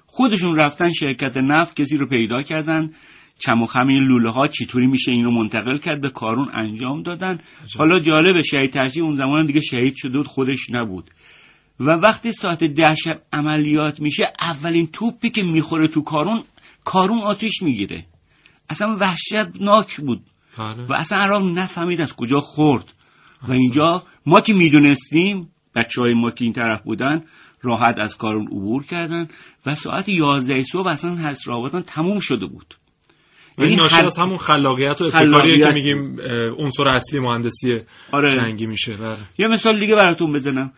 [0.06, 2.90] خودشون رفتن شرکت نفت کسی رو پیدا کردن.
[3.38, 7.02] چم و خم این لوله ها چطوری میشه این رو منتقل کرد به کارون انجام
[7.02, 7.38] دادن.
[7.78, 11.10] حالا جالب شهید ترجیح اون زمان دیگه شهید شده بود خودش نبود.
[11.80, 16.42] و وقتی ساعت ده شب عملیات میشه اولین توپی که می‌خوره تو کارون
[16.84, 18.06] کارون آتیش می‌گیره.
[18.70, 20.20] اصلا وحشتناک بود.
[20.58, 22.84] و اصلا عراق نفهمید از کجا خورد.
[23.48, 27.24] و اینجا ما که می‌دونستیم بچه های ما که این طرف بودن
[27.62, 29.28] راحت از کارون عبور کردن
[29.66, 32.74] و ساعت یازده صبح اصلا حسر آبادان تموم شده بود.
[33.58, 36.16] این ناشی از همون خلاقیت و ابتکاریه که میگیم
[36.58, 37.68] عنصر اصلی مهندسی
[38.12, 38.34] آره.
[38.34, 38.96] جنگی میشه.
[38.96, 39.28] بره.
[39.38, 40.72] یه مثال دیگه براتون بزنم.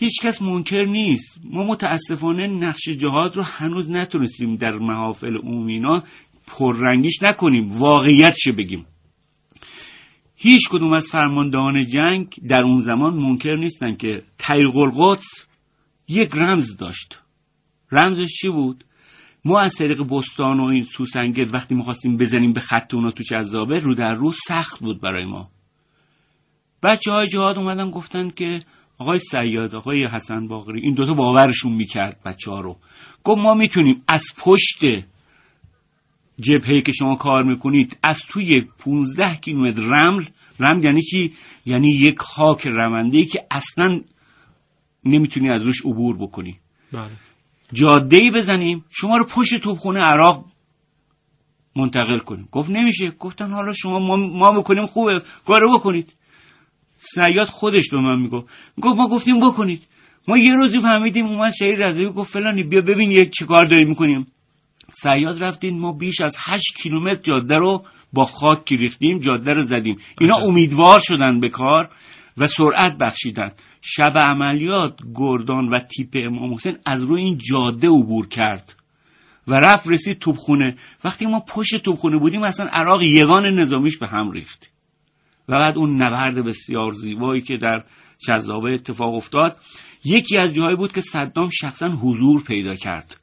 [0.00, 1.40] هیچ کس منکر نیست.
[1.44, 6.02] ما متاسفانه نقش جهاد رو هنوز نتونستیم در محافل عمومینا
[6.46, 7.72] پررنگیش نکنیم.
[7.72, 8.86] واقعیتش بگیم؟
[10.36, 15.46] هیچ کدوم از فرماندهان جنگ در اون زمان منکر نیستن که طریق القدس
[16.08, 17.20] یک رمز داشت.
[17.92, 18.84] رمزش چی بود؟
[19.44, 23.78] ما از طریق بستان و این سوسنگت وقتی می‌خواستیم بزنیم به خط اونا تو جذابه
[23.78, 25.48] رو در رو سخت بود برای ما.
[26.82, 28.58] بچه های جهاد اومدن گفتن که
[28.98, 32.76] آقای سیاد آقای حسن باقری این دوتا باورشون می‌کرد بچه ها رو.
[33.24, 34.78] گفت ما می‌تونیم از پشت
[36.40, 40.24] جبهه که شما کار می‌کنید از توی 15 کیلومتر رمل
[40.60, 41.32] رمل یعنی چی؟
[41.66, 44.00] یعنی یک خاک رونده که اصلا
[45.04, 46.58] نمی‌تونی از روش عبور بکنی.
[46.92, 47.10] بله.
[47.72, 50.44] جاده ای بزنیم شما رو پشت توپخونه عراق
[51.76, 52.48] منتقل کنیم.
[52.52, 53.10] گفت نمیشه.
[53.18, 55.22] گفتن حالا شما ما, ما بکنیم خوبه.
[55.46, 56.14] کارو بکنید.
[56.98, 58.46] سیاد خودش به من می‌گفت.
[58.82, 59.86] گفت ما گفتیم بکنید.
[60.28, 63.88] ما یه روزی فهمیدیم اومد شهید رضوی گفت فلانی بیا ببین یه چه کار داریم
[63.88, 64.26] می‌کنیم.
[65.02, 69.98] سیاد رفتیم ما بیش از 8 کیلومتر جاده رو با خاک ریختیم جاده رو زدیم.
[70.20, 71.90] اینا امیدوار شدن به کار
[72.38, 73.50] و سرعت بخشیدن.
[73.82, 78.74] شب عملیات گردان و تیپ امام حسین از روی این جاده عبور کرد
[79.48, 84.30] و رفت رسید توبخونه وقتی ما پشت توبخونه بودیم اصلا عراق یگان نظامیش به هم
[84.30, 84.77] ریخت.
[85.48, 87.84] و بعد اون نبرد بسیار زیبایی که در
[88.28, 89.56] جذابه اتفاق افتاد
[90.04, 93.20] یکی از جاهایی بود که صدام شخصا حضور پیدا کرد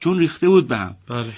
[0.00, 1.32] چون ریخته بود به هم بله.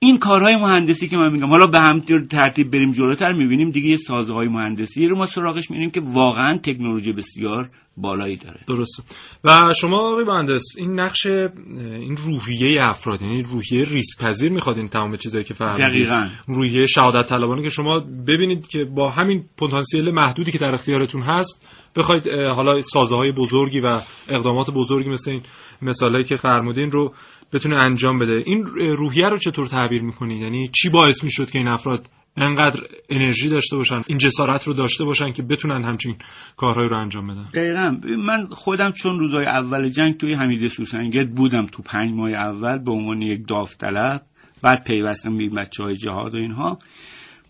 [0.00, 1.98] این کارهای مهندسی که من میگم حالا به هم
[2.30, 7.12] ترتیب بریم جلوتر می‌بینیم دیگه یه سازهای مهندسی رو ما سراغش می‌بینیم که واقعا تکنولوژی
[7.12, 8.60] بسیار بالایی داره.
[8.68, 14.78] درست و شما آقای مهندس این نقش این روحیه افراد یعنی روحیه ریسک پذیر می‌خواد
[14.78, 16.28] این تمام چیزایی که فهمیدید؟ دقیقاً.
[16.46, 21.68] روحیه شهادت طلبانه که شما ببینید که با همین پتانسیل محدودی که در اختیارتون هست
[21.96, 25.42] بخواید حالا سازه های بزرگی و اقدامات بزرگی مثل این
[25.82, 27.14] مثالهایی که فرمودین رو
[27.52, 28.42] بتونه انجام بده.
[28.46, 32.80] این روحیه رو چطور تعبیر می‌کنید یعنی چی باعث می‌شد که این افراد انقدر
[33.10, 36.16] انرژی داشته باشن این جسارت رو داشته باشن که بتونن همچین
[36.56, 37.96] کارهایی رو انجام بدن؟ دقیقا.
[38.26, 42.90] من خودم چون روزای اول جنگ توی حمید سوسنگت بودم تو پنج ماه اول به
[42.90, 44.22] عنوان یک داوطلب
[44.62, 46.78] بعد پیوستم به بچه های جهاد و اینها.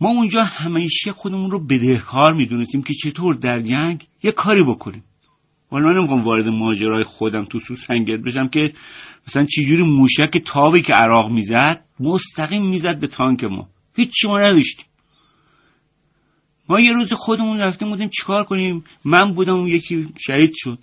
[0.00, 5.04] ما اونجا همیشه خودمون رو بدهکار می‌دونستیم که چطور در جنگ یه کاری بکنیم.
[5.70, 8.72] حالا من نمی‌خوام وارد ماجرای خودم تو سوسنگت بشم که
[9.26, 13.68] مثلا چجوری موشک تابی که عراق می‌زد مستقیم می‌زد به تانک ما.
[13.96, 14.86] هیچی ما نداشتیم.
[16.68, 20.78] ما یه روز خودمون رفتیم بودیم چیکار کنیم؟ من بودم اون یکی شهید شد.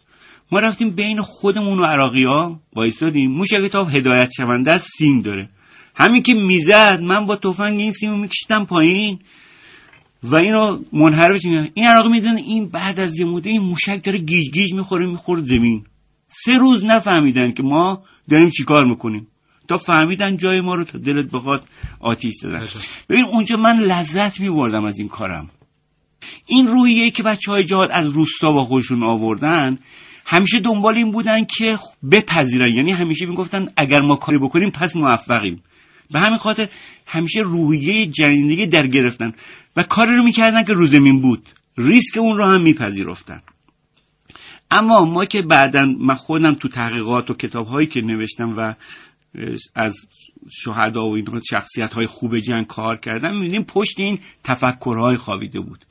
[0.52, 3.32] ما رفتیم بین خودمون و عراقی ها وایستادیم.
[3.32, 5.50] موشک تاب هدایت شونده از سیم داره.
[5.96, 9.20] همین که می‌زد من با تفنگ این سیمو میکشیدم پایین.
[10.32, 14.20] و اینو منحرفش می‌کنم این عراقی میدن این بعد از یه مدت این موشک داره
[14.20, 15.84] گیج گیج می‌خوره می‌خوره زمین.
[16.28, 19.28] سه روز نفهمیدن که ما داریم چیکار می‌کنیم.
[19.68, 21.68] تا فهمیدن جای ما رو تا دلت بخواد
[22.00, 22.66] آتیش زدن.
[23.10, 25.50] ببین اونجا من لذت میبردم از این کارم.
[26.48, 29.78] این روحیه که بچه های جهاد از روستا با خودشون آوردن
[30.26, 31.78] همیشه دنبال این بودن که
[32.12, 32.76] بپذیرن.
[32.76, 35.64] یعنی همیشه می‌گفتن اگر ما کاری بکنیم پس موفقیم.
[36.12, 36.70] به همین خاطر
[37.06, 39.32] همیشه روحیه جنیندگی در گرفتن
[39.76, 41.50] و کاری رو می‌کردن که رو زمین بود.
[41.78, 43.42] ریسک اون رو هم میپذیرفتن.
[44.72, 48.74] اما ما که بعدا من خودم تو تحقیقات و کتاب هایی که نوشتم و
[49.76, 49.96] از
[50.52, 55.86] شهدا و این شخصیت های خوب جنگ کار کردم می‌بینیم پشت این تفکرهای خوابیده بود.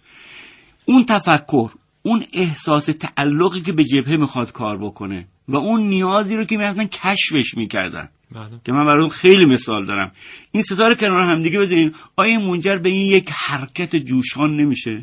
[0.84, 1.70] اون تفکر
[2.02, 6.86] اون احساس تعلقی که به جبهه می‌خواد کار بکنه و اون نیازی رو که می‌رفتن
[6.86, 8.08] کشفش می‌کردن.
[8.34, 8.60] بله.
[8.64, 10.12] که من برای خیلی مثال دارم.
[10.52, 11.92] این ستاره کنار هم دیگه بذارین.
[12.16, 15.00] آیا منجر به این یک حرکت جوشان نمیشه؟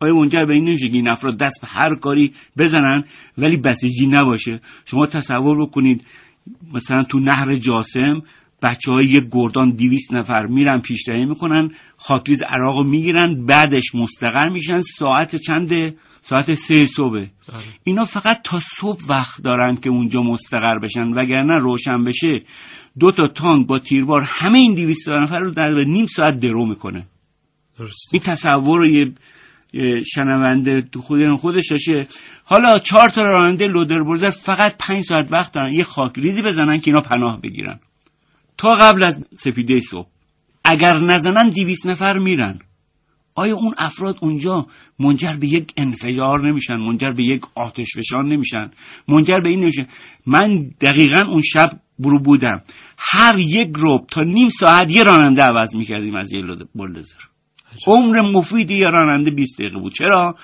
[0.00, 3.04] آیا منجر به این نمیشه که این افراد دست به هر کاری بزنن
[3.38, 6.04] ولی بسیجی نباشه؟ شما تصور بکنید
[6.74, 8.22] مثلا تو نهر جاسم
[8.62, 14.48] بچه های یک گردان دیویست نفر میرن پیشتهی می‌کنن خاکریز عراق رو می‌گیرن بعدش مستقر
[14.48, 15.94] میشن ساعت چنده؟
[16.28, 17.26] ساعت سه صبح.
[17.84, 22.42] اینا فقط تا صبح وقت دارن که اونجا مستقر بشن وگرنه روشن بشه
[22.98, 27.06] دو تا تانک با تیربار همه این دویست نفر رو در نیم ساعت درو می‌کنه.
[27.78, 28.10] درست.
[28.12, 29.12] این تصور رو یه
[30.14, 32.06] شنونده تو خود خودش داشته.
[32.44, 35.72] حالا چهار تا راننده لودر برزر فقط پنج ساعت وقت دارن.
[35.72, 37.80] یه خاکریزی بزنن که اینا پناه بگیرن.
[38.58, 40.08] تا قبل از سپیده صبح.
[40.64, 42.58] اگر نزنن دیویس نفر میرن.
[43.36, 44.66] آیا اون افراد اونجا
[44.98, 48.70] منجر به یک انفجار نمیشن منجر به یک آتش فشان نمیشن؟
[49.08, 49.86] منجر به این نمیشن
[50.26, 52.62] من دقیقا اون شب برو بودم.
[52.98, 56.42] هر یک روب تا نیم ساعت یه راننده عوض می‌کردیم از یه
[56.74, 57.18] بلدزر
[57.86, 59.92] عمر مفید یه راننده 20 دقیقه بود.
[59.92, 60.34] چرا؟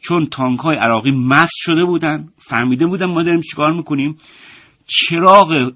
[0.00, 2.28] چون تانک های عراقی مست شده بودن.
[2.36, 4.16] فهمیده بودن ما داریم چیکار می‌کنیم؟
[4.86, 5.72] چراغ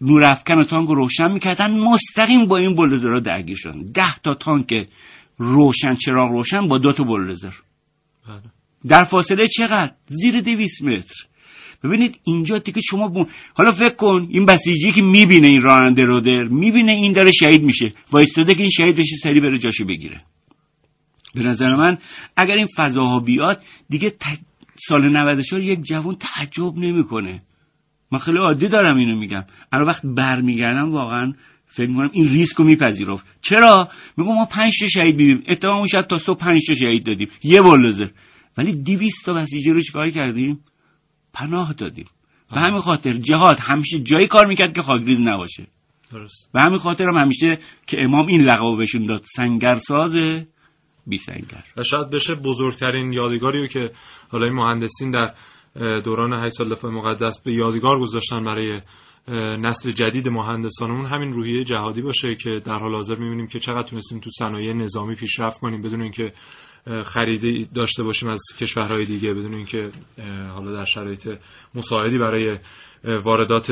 [0.00, 1.78] نورافکن تانک رو روشن می‌کردن.
[1.78, 3.78] مستقیم با این بلدزرها درگیر شدن.
[3.94, 4.88] ده تا تانک
[5.42, 7.52] روشن چراغ روشن با دو تا بلدزر
[8.88, 11.14] در فاصله چقدر؟ زیر دویست متر.
[11.84, 13.26] ببینید اینجا دیگه شما بون...
[13.54, 17.62] حالا فکر کن این بسیجی که می‌بینه این راننده رو در می‌بینه این داره شهید
[17.62, 17.88] میشه.
[18.12, 20.20] وایستاده که این شهید بشه سری بره جاشو بگیره.
[21.34, 21.98] به نظر من
[22.36, 24.24] اگر این فضاها بیاد دیگه ت...
[24.74, 27.42] سال 94 یک جوان تعجب نمی‌کنه.
[28.12, 29.44] من خیلی عادی دارم اینو میگم.
[29.72, 31.32] اما وقت برمیگردم واقعا
[31.76, 33.26] فکر می‌کنم این ریسک رو میپذیرفت.
[33.42, 35.42] چرا؟ میگم ما پنج تا شهید میدیم.
[35.48, 37.28] اتفاقا شب تا صبح پنج تا شهید دادیم.
[37.42, 38.08] یه بلوزر
[38.58, 40.60] ولی 200 تا بسیجی رو چیکار کردیم؟
[41.34, 42.06] پناه دادیم.
[42.54, 45.66] به همین خاطر جهاد همیشه جایی کار می‌کرد که خاکریز نباشه.
[46.12, 46.50] درست.
[46.54, 49.22] به همین خاطر هم همیشه که امام این لقب بهشون داد.
[49.36, 50.14] سنگرساز
[51.06, 51.64] بی سنگر.
[51.76, 53.90] و شاید بشه بزرگترین یادگاری رو که
[54.28, 55.34] حالا این مهندسین در
[56.00, 58.80] دوران 8 سال دفاع مقدس به یادگار گذاشتن برای
[59.58, 64.20] نسل جدید مهندسانمون همین روحیه جهادی باشه که در حال حاضر می‌بینیم که چقدر تونستیم
[64.20, 66.32] تو صنایع نظامی پیشرفت کنیم بدون اینکه
[67.04, 69.90] خریده داشته باشیم از کشورهای دیگه بدون اینکه
[70.54, 71.28] حالا در شرایط
[71.74, 72.58] مساعدی برای
[73.24, 73.70] واردات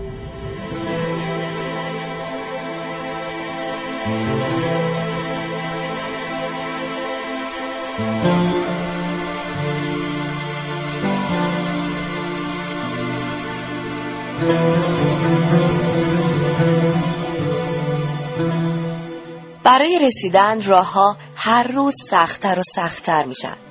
[19.63, 23.70] برای رسیدن راهها هر روز سختتر و سختتر میشن.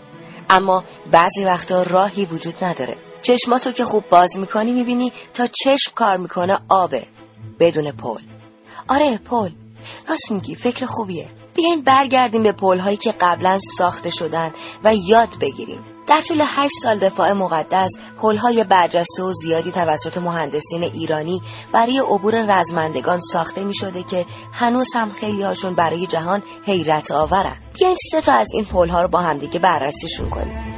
[0.50, 2.96] اما بعضی وقتا راهی وجود نداره.
[3.22, 7.06] چشماتو که خوب باز می‌کنی می‌بینی تا چشم کار می‌کنه آبه.
[7.60, 8.22] بدون پل.
[8.88, 9.50] آره پل.
[10.08, 11.28] راست میگی فکر خوبیه.
[11.54, 14.52] بیاین برگردیم به پلهایی که قبلا ساخته شدن
[14.84, 15.84] و یاد بگیریم.
[16.10, 17.90] در طول هشت سال دفاع مقدس
[18.22, 21.42] پلهای برجسته و زیادی توسط مهندسین ایرانی
[21.72, 27.56] برای عبور رزمندگان ساخته می شده که هنوز هم خیلی هاشون برای جهان حیرت آورن.
[27.74, 30.69] بیاین سه تا از این پلها رو با همدیگه بررسیشون کنیم.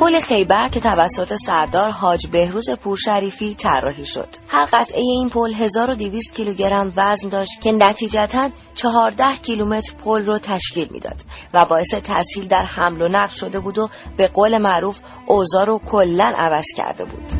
[0.00, 4.28] پل خیبر که توسط سردار حاج بهروز پورشریفی طراحی شد.
[4.48, 10.88] هر قطعه این پل 1200 کیلوگرم وزن داشت که نتیجتا 14 کیلومتر پل رو تشکیل
[10.90, 11.16] می‌داد
[11.54, 15.78] و باعث تسهیل در حمل و نقل شده بود و به قول معروف اوزار رو
[15.78, 17.32] کلا عوض کرده بود.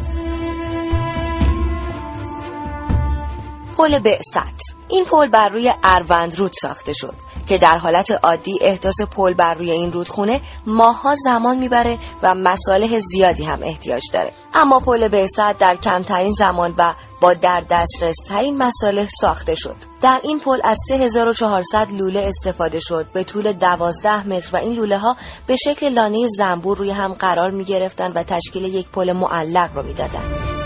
[3.77, 7.15] پل بعثت این پل بر روی اروند رود ساخته شد
[7.47, 12.99] که در حالت عادی احداث پل بر روی این رودخونه ماها زمان می‌بره و مصالح
[12.99, 14.33] زیادی هم احتیاج داره.
[14.55, 19.77] اما پل بعثت در کمترین زمان و با در دسترس ترین مصالح ساخته شد.
[20.01, 23.07] در این پل از 3400 لوله استفاده شد.
[23.13, 27.51] به طول 12 متر و این لوله ها به شکل لانه زنبور روی هم قرار
[27.51, 30.57] می گرفتن و تشکیل یک پل معلق را می‌دادند.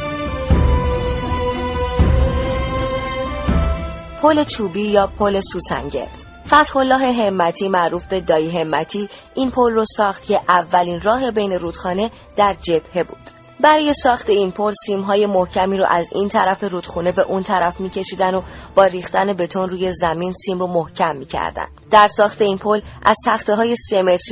[4.23, 6.30] پل چوبی یا پل سوسنگرد.
[6.51, 11.53] فتح الله همتی معروف به دایی همتی این پل رو ساخت که اولین راه بین
[11.53, 13.31] رودخانه در جبهه بود.
[13.61, 17.81] برای ساخت این پل سیم های محکمی رو از این طرف رودخونه به اون طرف
[17.81, 18.43] میکشیدن و
[18.75, 21.67] با ریختن بتون روی زمین سیم رو محکم می‌کردن.
[21.91, 23.75] در ساخت این پل از تخته های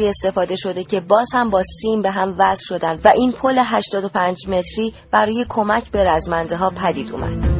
[0.00, 4.48] استفاده شده که باز هم با سیم به هم وصل شدن و این پل 85
[4.48, 7.57] متری برای کمک به رزمنده ها پدید اومد.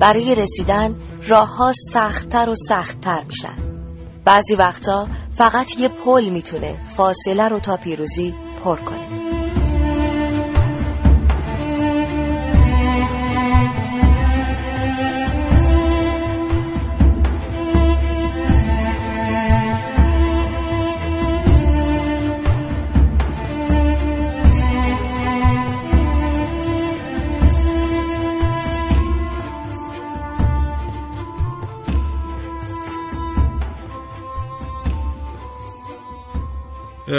[0.00, 0.94] برای رسیدن
[1.26, 3.56] راه ها سختتر و سختتر میشن.
[4.24, 8.34] بعضی وقتا فقط یه پل می‌تونه فاصله رو تا پیروزی
[8.64, 9.19] پر کنه.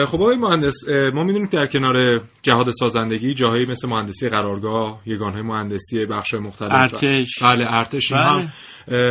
[0.08, 0.76] خب آقای مهندس
[1.14, 7.44] ما می‌دونیم در کنار جهاد سازندگی جاهایی مثل مهندسی قرارگاه یگانهای مهندسی بخش مختلف ارتش.
[7.44, 8.22] بله ارتش بله.
[8.22, 8.50] هم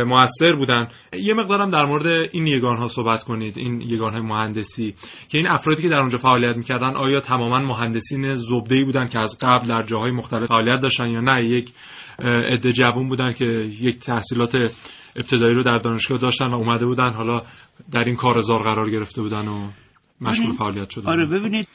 [0.07, 0.87] موثر بودن.
[1.13, 4.95] یه مقدارم در مورد این یگان ها صحبت کنید این یگان های مهندسی.
[5.29, 9.37] که این افرادی که در اونجا فعالیت می‌کردن آیا تماما مهندسین زبده بودن که از
[9.41, 11.71] قبل در جاهای مختلف فعالیت داشتن یا نه؟ یک
[12.23, 13.45] عده جوون بودن که
[13.81, 14.55] یک تحصیلات
[15.15, 17.41] ابتدایی رو در دانشگاه داشتن و اومده بودن حالا
[17.91, 19.69] در این کار زار قرار گرفته بودن و
[20.21, 21.67] مشغول فعالیت شدن آره ببینید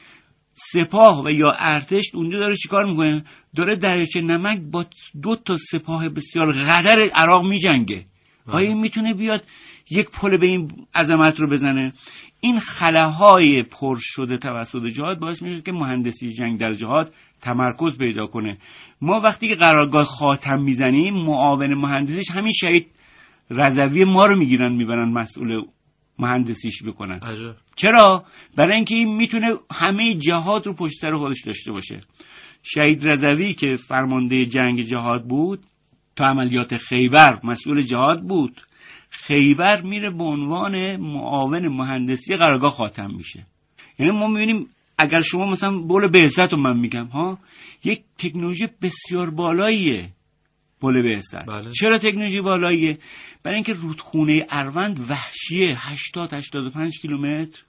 [0.53, 3.23] سپاه و یا ارتش اونجا داره چیکار می‌کنه؟
[3.55, 4.85] داره دریاچه نمک با
[5.21, 8.05] دو تا سپاه بسیار قدر عراق میجنگه.
[8.47, 8.55] بله.
[8.55, 9.43] آیا می‌تونه بیاد
[9.89, 11.93] یک پل به این عظمت رو بزنه؟
[12.39, 18.27] این خلاهای پر شده توسط جهاد باعث میشه که مهندسی جنگ در جهاد تمرکز پیدا
[18.27, 18.57] کنه.
[19.01, 22.87] ما وقتی که قرارگاه خاتم می‌زنیم معاون مهندسیش همین شهید
[23.49, 25.61] رضوی ما رو می‌گیرن می‌برن مسئول
[26.19, 27.19] مهندسیش بکنن.
[27.75, 28.23] چرا؟
[28.57, 31.99] برای اینکه این می‌تونه همه جهاد رو پشت سر خودش داشته باشه.
[32.63, 35.59] شهید رضوی که فرمانده جنگ جهاد بود
[36.15, 38.61] تا عملیات خیبر مسئول جهاد بود.
[39.09, 43.45] خیبر میره به عنوان معاون مهندسی قرارگاه خاتم میشه.
[43.99, 47.37] یعنی ما می‌بینیم اگر شما مثلا بول بعثت رو من میگم ها
[47.83, 50.09] یک تکنولوژی بسیار بالاییه.
[50.81, 51.71] پل بعثت بله.
[51.71, 52.97] چرا تکنولوژی بالاییه
[53.43, 57.63] برای اینکه رودخونه اروند وحشیه 80 85 کیلومتر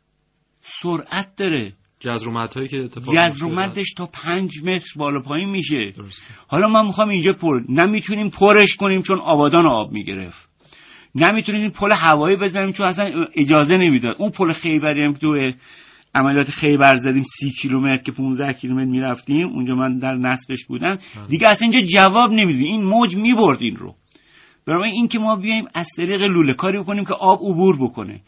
[0.60, 1.72] سرعت داره.
[2.00, 5.86] جزرومت هایی که اتفاق جزرومتش تا 5 متر بالا پایین میشه.
[5.96, 6.34] درسته.
[6.48, 10.48] حالا من می‌خوام اینجا پر نمی‌تونیم پرش کنیم چون آبادان آب می‌گرفت.
[11.14, 14.16] نمی‌تونیم این پل هوایی بزنیم چون اصلا اجازه نمی‌داد.
[14.18, 15.54] اون پل خیبری هم که
[16.14, 19.48] عملیات خیبر زدیم سی کیلومتر که 15 کیلومتر می‌رفتیم.
[19.48, 20.98] اونجا من در نصبش بودم.
[21.16, 21.26] بله.
[21.28, 23.94] دیگه اصلا اینجا جواب نمیدیم این موج می‌برد این رو.
[24.66, 28.20] برای این که ما بیایم از طریق لوله کاری بکنیم که آب عبور بکنه.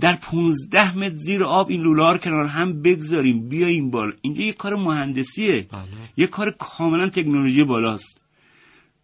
[0.00, 4.12] در 15 متر زیر آب این لوله رو کنار هم بگذاریم بیایم بالا.
[4.22, 5.66] اینجا یه کار مهندسیه.
[5.72, 5.82] بله.
[6.16, 8.26] یه کار کاملا تکنولوژی بالاست.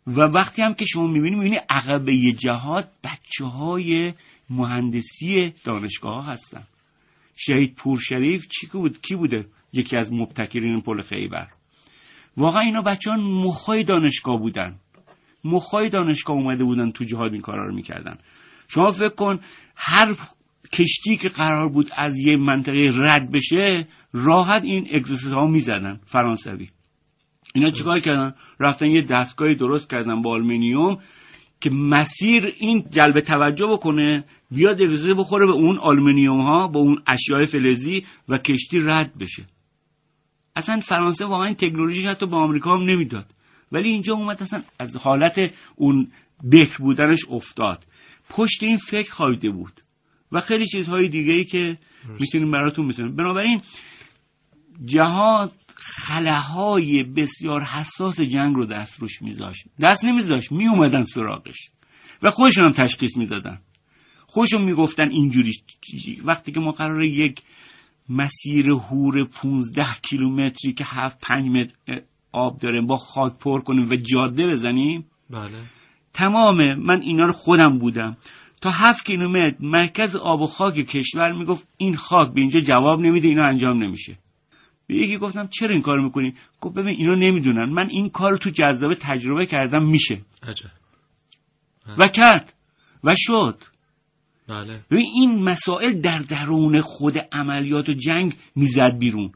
[0.07, 4.13] و وقتی هم که شما می‌بینید می‌بینید عقبه جهاد بچه های
[4.51, 6.63] مهندسی دانشگاه ها هستن.
[7.47, 11.47] شهید پور شریف چی بود؟ کی بوده؟ یکی از مبتکرین پل خیبر.
[12.37, 14.75] واقعا اینا بچه ها مخای دانشگاه بودن.
[15.45, 18.15] مخای دانشگاه اومده بودن تو جهاد این کارا رو می‌کردن.
[18.69, 19.41] شما فکر کن
[19.77, 20.15] هر
[20.73, 26.69] کشتی که قرار بود از یه منطقه رد بشه راحت این اگزوست ها می‌زدن فرانسوی.
[27.55, 30.99] اینا چیکار کردن؟ رفتن یه دستگاهی درست کردن با آلومینیوم
[31.63, 37.03] که مسیر این جلب توجه بکنه بیاد اگزوست بخوره به اون آلومینیوم ها با اون
[37.07, 39.47] اشیاء فلزی و کشتی رد بشه.
[40.57, 43.27] اصلا فرانسه واقعا این تکنولوژی حتی با آمریکا هم نمی‌داد.
[43.73, 45.39] ولی اینجا اومد اصلا از حالت
[45.77, 46.11] اون
[46.53, 47.85] بکر بودنش افتاد.
[48.31, 49.73] پشت این فکر خواهیده بود.
[50.33, 51.79] و خیلی چیزهای دیگه ای که
[52.21, 53.61] می‌تونیم براتون بسنیم بنابراین
[54.85, 59.67] جهاد خلاهای بسیار حساس جنگ رو دست روش میذاشت.
[59.83, 61.71] دست نمیذاشت میومدن سراغش.
[62.23, 63.59] و خودشون هم تشخیص می‌دادن.
[64.27, 65.53] خودشون می‌گفتن اینجوری
[66.25, 67.43] وقتی که ما قرار یک
[68.09, 72.03] مسیر هور 15 کیلومتری که 7 5 متر
[72.33, 75.05] آب داره با خاک پر کنیم و جاده بزنیم.
[75.31, 75.63] بله.
[76.13, 78.17] تمام من اینا رو خودم بودم.
[78.61, 83.29] تا هفت کیلومتر مرکز آب و خاک کشور می‌گفت این خاک به اینجا جواب نمیده
[83.29, 84.19] اینا انجام نمیشه.
[84.93, 87.65] به یکی گفتم چرا این کار می‌کنی؟ گفت ببین اینا نمی‌دونن.
[87.65, 90.23] من این کار تو جذابه تجربه کردم میشه.
[90.43, 90.71] عجب.
[91.99, 92.55] و کرد.
[93.05, 93.63] و شد.
[94.49, 94.81] بله.
[94.91, 99.33] ببین این مسائل در درون خود عملیات و جنگ می‌زد بیرون.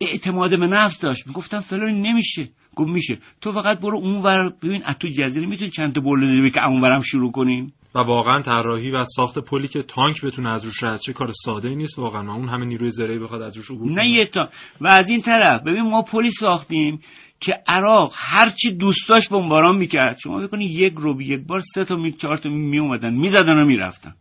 [0.00, 1.26] اعتماد به نفس داشت.
[1.26, 2.48] می‌گفتم فلان نمیشه.
[2.76, 3.18] گفت میشه.
[3.40, 6.82] تو فقط برو اون ور ببین از تو جزیره می‌تونی چند تا بلده که اون
[6.82, 7.72] ورم شروع کنیم.
[7.96, 11.68] و واقعا طراحی و ساخت پلی که تانک بتونه از روش رد شه کار ساده
[11.68, 14.48] ای نیست واقعا اون همه نیروی زرهی بخواد از روش عبور نه یه تا.
[14.80, 17.00] و از این طرف ببین ما پلی ساختیم
[17.40, 20.18] که عراق هرچی دوست داشت بمباران می‌کرد.
[20.22, 23.66] شما بکنی یک رو یک بار سه تا می چهار تا می اومدن می‌زدن و
[23.66, 24.14] می‌رفتن.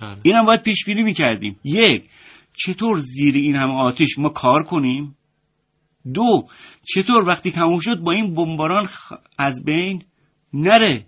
[0.00, 0.16] بله.
[0.22, 1.60] اینم باید پیش بینی می‌کردیم.
[1.64, 2.04] یک
[2.52, 5.16] چطور زیر این همه آتش ما کار کنیم؟
[6.14, 6.44] دو
[6.94, 8.86] چطور وقتی تموم شد با این بمباران
[9.38, 10.02] از بین
[10.52, 11.06] نره؟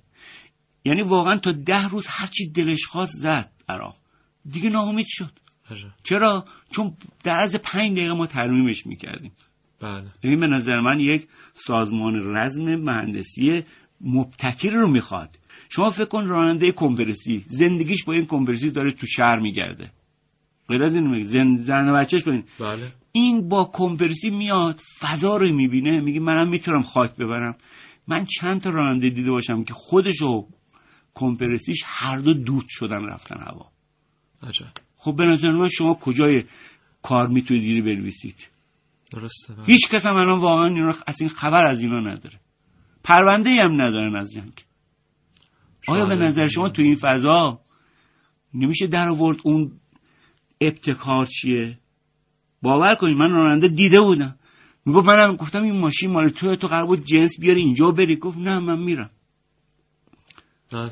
[0.85, 3.97] یعنی واقعا تا ده روز هرچی دلش خواست زد عراق
[4.51, 5.31] دیگه ناامید شد.
[6.03, 9.33] چرا؟ چون در از پنج دقیقه ما ترمیمش می‌کردیم.
[9.81, 10.05] بله.
[10.20, 13.62] این به نظر من یک سازمان رزم مهندسی
[14.01, 15.37] مبتکر رو می‌خواد.
[15.68, 19.91] شما فکر کن راننده کمپرسی زندگیش با این کمپرسی داره تو شهر میگرده.
[20.68, 22.93] غیر از این زن, زن و بچهش کنین بله.
[23.12, 27.57] این با کمپرسی میاد فضا رو می‌بینه میگه منم می‌تونم خاک ببرم.
[28.07, 30.47] من چند تا راننده دیده باشم که خودش و
[31.14, 33.70] کمپرسیش هر دو دود شدن رفتن هوا.
[34.42, 34.66] عجب.
[34.96, 36.44] خب به نظر من شما کجای
[37.02, 38.50] کار می‌تونید دیده بنویسید؟
[39.12, 39.64] درسته بله.
[39.66, 42.40] هیچ کس هم الان واقعا از این خبر از اینا نداره.
[43.04, 44.52] پرونده هم ندارن از جنگ.
[45.88, 47.61] آیا به نظر شما تو این فضا
[48.54, 49.72] نمیشه در آورد اون
[50.61, 51.78] ابتکار چیه؟
[52.62, 54.38] باور کنید من راننده دیده بودم.
[54.84, 58.16] می‌گفت منم گفتم این ماشین مال تو تو قرار بود جنس بیاری اینجا بری.
[58.16, 59.11] گفت نه من میرم.
[60.73, 60.91] بله.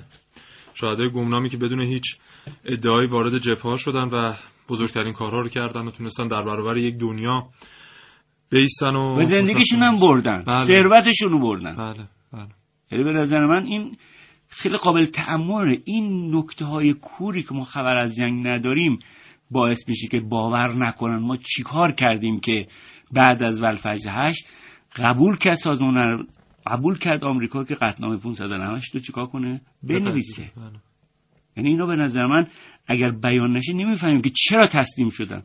[0.74, 2.16] شهدای گمنامی که بدون هیچ
[2.64, 4.34] ادعایی وارد جبهه شدن و
[4.68, 7.48] بزرگترین کارها رو کردن و تونستن در برابر یک دنیا
[8.50, 10.44] بیستن و و زندگیشون هم بردن.
[10.46, 10.64] بله.
[10.64, 11.76] ثروتشون رو بردن.
[11.76, 12.48] بله بله.
[12.92, 13.96] یعنی به نظر من این
[14.48, 15.82] خیلی قابل تأمله.
[15.84, 18.98] این نکته های کوری که ما خبر از جنگ نداریم
[19.50, 21.18] باعث میشه که باور نکنن.
[21.18, 22.66] ما چیکار کردیم که
[23.12, 24.46] بعد از ولفجر هشت
[24.96, 26.26] قبول کرد سازمان
[26.66, 30.50] قبول کرد آمریکا که قطنامه 598 رو چیکار کنه؟ بنویسه.
[30.56, 30.80] بله.
[31.56, 32.46] یعنی اینا به نظر من
[32.86, 35.42] اگر بیان نشه نمی‌فهمیم که چرا تسلیم شدن.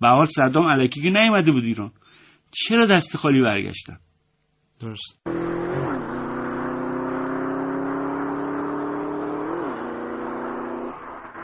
[0.00, 1.90] به حال صدام علکی که نیومده بود ایران.
[2.50, 3.98] چرا دست خالی برگشتن؟
[4.80, 5.20] درست.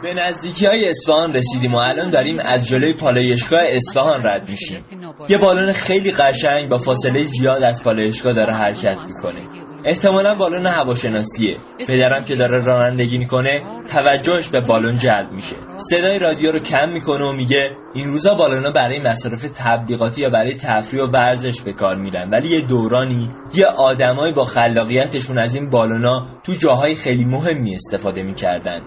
[0.03, 4.85] به نزدیکی های اصفهان رسیدیم و الان داریم از جلوی پالایشگاه اصفهان رد میشیم.
[5.29, 9.49] یه بالون خیلی قشنگ با فاصله زیاد از پالایشگاه داره حرکت می‌کنه.
[9.85, 11.57] احتمالا بالون هواشناسیه.
[11.89, 15.57] پدرم که داره رانندگی می‌کنه توجهش به بالون جلب میشه.
[15.77, 20.55] صدای رادیو رو کم می‌کنه و میگه این روزا بالونا برای مصارف تبلیغاتی یا برای
[20.55, 22.31] تفریح و ورزش به کار میرن.
[22.31, 28.23] ولی یه دورانی یه آدمایی با خلاقیتشون از این بالونا تو جاهای خیلی مهمی استفاده
[28.23, 28.81] می‌کردن.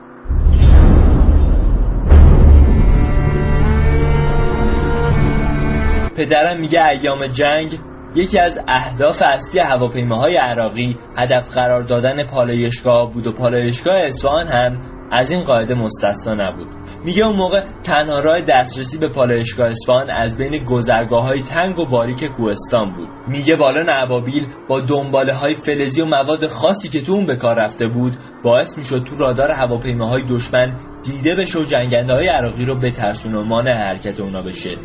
[6.18, 7.80] پدرم میگه ایام جنگ
[8.16, 14.82] یکی از اهداف اصلی هواپیماهای عراقی هدف قرار دادن پالایشگاه بود و پالایشگاه اصفهان هم
[15.12, 16.68] از این قاعده مستثنا نبود.
[17.04, 21.86] میگه اون موقع تنها راه دسترسی به پالایشگاه اصفهان از بین گذرگاه های تنگ و
[21.86, 23.08] باریک کوهستان بود.
[23.28, 27.56] میگه بالون ابابیل با دنباله های فلزی و مواد خاصی که تو اون به کار
[27.64, 32.76] رفته بود باعث می‌شد تو رادار هواپیماهای دشمن دیده بشه و جنگنده های عراقی رو
[32.80, 34.78] بترسونه و مانع حرکت اونا بشه.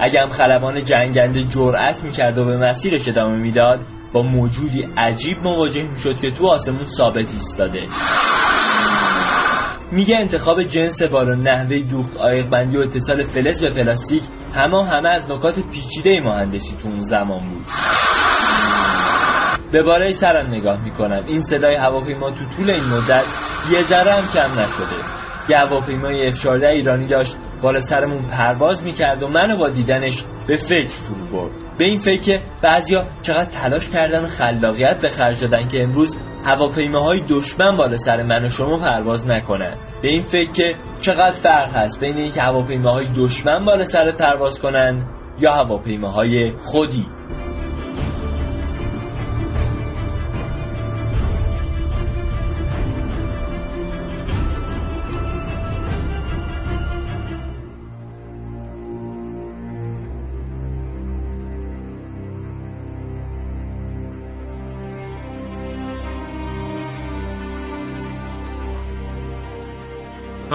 [0.00, 3.80] اگه هم خلبان جنگنده جرأت می‌کرد و به مسیرش ادامه می‌داد
[4.12, 7.86] با موجودی عجیب مواجه می‌شد که تو آسمون ثابت ایستاده.
[9.92, 14.22] میگه انتخاب جنس بالون نحوه دوخت آیق بندی و اتصال فلز به پلاستیک
[14.54, 17.66] همه همه از نکات پیچیده مهندسی تو اون زمان بود.
[19.72, 21.24] به بالای سرم نگاه می‌کنم.
[21.26, 23.24] این صدای هواپیما تو طول این مدت
[23.72, 24.96] یه ذره هم کم نشده.
[25.48, 30.86] یه هواپیمای F-14 ایرانی داشت بالا سرمون پرواز می‌کرد و منو با دیدنش به فکر
[30.86, 31.52] فرو برد.
[31.78, 36.18] به این فکر که بعضیا چقدر تلاش کردن و خلاقیت به خرج دادن که امروز
[36.46, 39.76] هواپیماهای دشمن بالا سر من و شما پرواز نکنن.
[40.02, 45.06] به این فکر که چقدر فرق هست بین اینکه هواپیماهای دشمن بالا سر پرواز کنن
[45.40, 47.06] یا هواپیماهای خودی.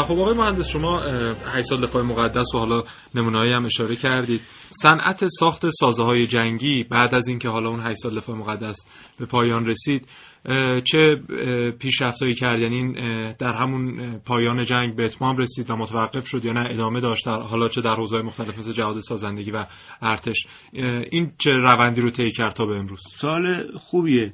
[0.05, 0.99] خب آقای مهندس شما
[1.45, 2.83] 8 سال دفاع مقدس و حالا
[3.15, 4.41] نمونه‌ای هم اشاره کردید.
[4.69, 8.75] صنعت ساخت سازه های جنگی بعد از اینکه حالا اون 8 سال دفاع مقدس
[9.19, 10.07] به پایان رسید
[10.83, 11.15] چه
[11.79, 12.93] پیشرفتایی کرد؟ یعنی
[13.39, 17.41] در همون پایان جنگ به اتمام رسید و متوقف شد یا نه؟ ادامه داشت در
[17.41, 19.65] حالا چه در حوزه‌های مختلف مثل جهاد سازندگی و
[20.01, 20.47] ارتش.
[21.11, 24.33] این چه روندی رو طی کرد تا به امروز؟ سال خوبیه.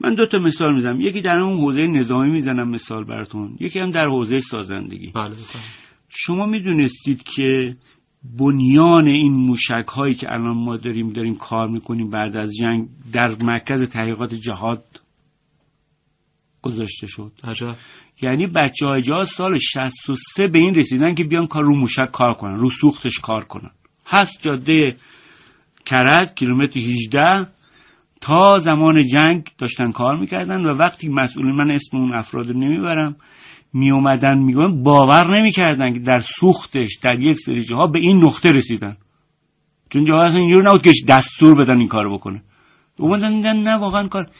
[0.00, 1.00] من دو تا مثال می‌زنم.
[1.00, 3.56] یکی در اون حوزه نظامی می‌زنم مثال براتون.
[3.60, 5.12] یکی هم در حوزه سازندگی.
[5.14, 5.34] بله
[6.08, 7.76] شما می‌دونستید که
[8.38, 13.36] بنیان این موشک هایی که الان ما داریم داریم کار می‌کنیم بعد از جنگ در
[13.42, 14.84] مرکز تحقیقات جهاد
[16.62, 17.32] گذاشته شد.
[17.44, 17.76] عجب.
[18.22, 22.34] یعنی بچه های جهاد سال 63 به این رسیدن که بیان کار رو موشک کار
[22.34, 23.70] کنن رو سوختش کار کنن.
[24.06, 24.96] هست جاده
[25.86, 27.46] کرد کیلومتر 18
[28.20, 33.16] تا زمان جنگ داشتن کار می‌کردن و وقتی مسئولین من اسم اون افراد رو نمی‌برم
[33.72, 38.48] می اومدن میگن باور نمی‌کردن که در سوختش در یک سری جاها به این نقطه
[38.48, 38.96] رسیدن.
[39.90, 42.42] چون جاها اینجور نبود که دستور بدن این کار بکنه.
[42.98, 44.30] اومدن دیدن نه واقعا کار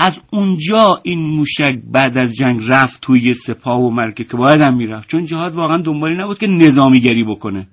[0.00, 4.76] از اونجا این موشک بعد از جنگ رفت توی سپاه و مرکه که باید هم
[4.76, 5.08] می‌رفت.
[5.08, 7.68] چون جهاد واقعا دنبالی نبود که نظامیگری بکنه.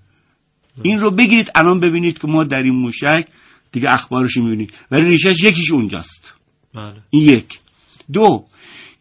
[0.81, 3.27] این رو بگیرید الان ببینید که ما در این موشک
[3.71, 4.73] دیگه اخبارش می‌بینید.
[4.91, 6.35] ولی ریشش یکیش اونجاست.
[6.75, 7.01] بله.
[7.09, 7.59] این یک.
[8.13, 8.45] دو.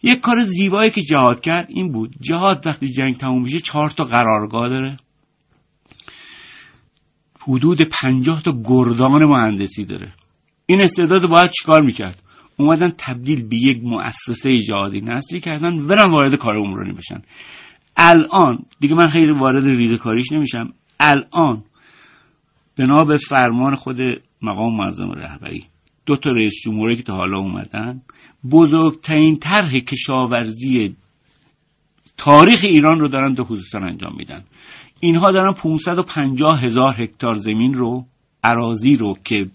[0.03, 2.15] یک کار زیبایی که جهاد کرد این بود.
[2.21, 4.97] جهاد وقتی جنگ تموم میشه چهار تا قرارگاه داره.
[7.41, 10.13] حدود پنجاه تا گردان مهندسی داره.
[10.67, 12.23] این استعداد باید چیکار می‌کرد؟
[12.57, 17.23] اومدن تبدیل به یک مؤسسه جهادی نسلی کردن برن وارد کار عمرانی بشن.
[17.97, 20.73] الان دیگه من خیلی وارد ریزه کاریش نمیشم.
[21.01, 21.63] الان
[22.79, 24.01] بنا به فرمان خود
[24.43, 25.67] مقام معظم رهبری
[26.07, 28.03] دو تا رئیس جمهوری که تا حالا اومدن
[28.51, 30.97] بزرگترین طرح کشاورزی
[32.17, 34.45] تاریخ ایران رو دارن خوزستان انجام میدن.
[35.01, 38.07] اینها دارن 550 هزار هکتار زمین رو
[38.45, 39.47] عراضی رو که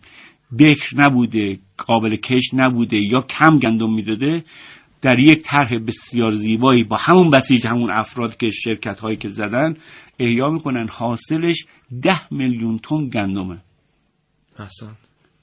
[0.59, 4.43] بکر نبوده قابل کش نبوده یا کم گندم می‌داده
[5.01, 9.75] در یک طرح بسیار زیبایی با همون بسیج همون افراد که شرکت هایی که زدن
[10.19, 10.87] احیا می‌کنن.
[10.89, 11.65] حاصلش
[12.01, 13.61] ده میلیون تن گندمه.
[14.59, 14.91] احسن.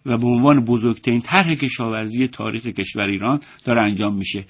[0.06, 4.44] و به عنوان بزرگترین طرح کشاورزی تاریخ کشور ایران داره انجام میشه.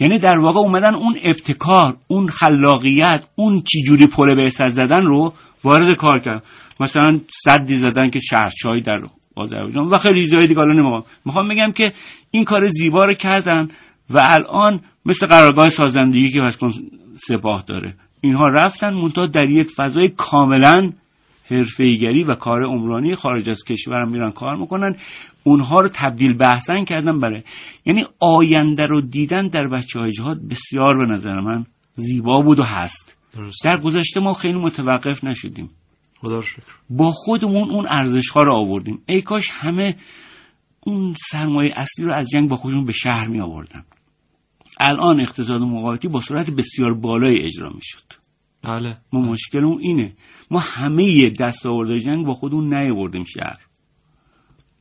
[0.00, 5.32] یعنی در واقع اومدن اون ابتکار اون خلاقیت اون چجوری پل به زدن رو
[5.64, 6.42] وارد کار کرد
[6.80, 9.00] مثلا صدی زدن که شهرچای در
[9.36, 11.02] آذربایجان و خیلی چیزای دیگه الان نمی‌خوام.
[11.24, 11.92] می‌خوام بگم که
[12.30, 13.68] این کار زیبا رو کردن
[14.10, 16.66] و الان مثل قرارگاه سازندگی که واسه
[17.14, 17.94] سپاه داره.
[18.20, 20.92] اینها رفتن منتها در یک فضای کاملا
[21.50, 24.96] حرفه‌ایگری و کار عمرانی خارج از کشورم میرن کار می‌کنن.
[25.44, 27.42] اونها رو تبدیل به احسن کردن برای
[27.84, 31.64] یعنی آینده رو دیدن در بچه های جهاد بسیار به نظر من
[31.94, 33.18] زیبا بود و هست.
[33.36, 33.64] درست.
[33.64, 35.70] در گذشته ما خیلی متوقف نشدیم.
[36.22, 36.76] خدا رو شکر.
[36.90, 39.02] با خودمون اون ارزش ها رو آوردیم.
[39.06, 39.96] ای کاش همه
[40.80, 43.84] اون سرمایه اصلی رو از جنگ با خودشون به شهر می آوردن
[44.80, 48.22] الان اقتصاد مقاومتی با سرعت بسیار بالای اجرا می شد
[48.62, 48.98] بله.
[49.12, 50.12] ما مشکلمون اینه.
[50.50, 53.58] ما همه دستاوردهای جنگ با خودمون نیاوردیم شهر.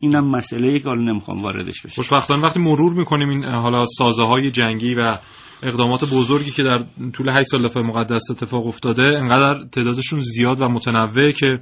[0.02, 4.52] اینم مسئله که حالا نمی‌خوام واردش بشم خوشبختانه وقتی مرور می‌کنیم این حالا سازه های
[4.52, 5.18] جنگی و
[5.64, 6.78] اقدامات بزرگی که در
[7.14, 11.60] طول 8 سال دفاع مقدس اتفاق افتاده انقدر تعدادشون زیاد و متنوعه که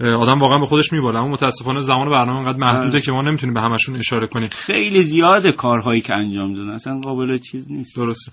[0.00, 1.18] آدم واقعا به خودش میباله.
[1.18, 4.48] اما متاسفانه زمان برنامه انقدر محدوده که ما نمی‌تونیم به همشون اشاره کنیم.
[4.52, 7.96] خیلی زیاده کارهایی که انجام دادن اصلا قابل چیز نیست.
[7.96, 8.32] درسته.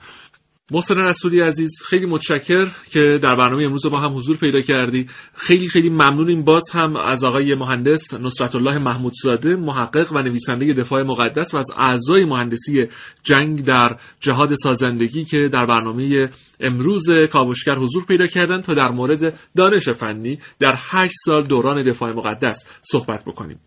[0.71, 5.05] محسن رسولی عزیز خیلی متشکر که در برنامه امروز با هم حضور پیدا کردی.
[5.33, 11.01] خیلی خیلی ممنونیم باز هم از آقای مهندس نصرت الله محمودزاده محقق و نویسنده دفاع
[11.01, 12.87] مقدس و از اعضای مهندسی
[13.23, 19.39] جنگ در جهاد سازندگی که در برنامه امروز کاوشگر حضور پیدا کردن تا در مورد
[19.57, 23.59] دانش فنی در هشت سال دوران دفاع مقدس صحبت بکنیم.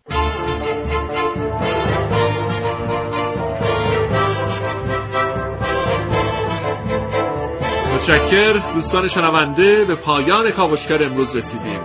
[8.09, 11.81] متشکر دوستان شنونده به پایان کاوشگر امروز رسیدیم.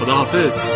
[0.00, 0.72] خداحافظ.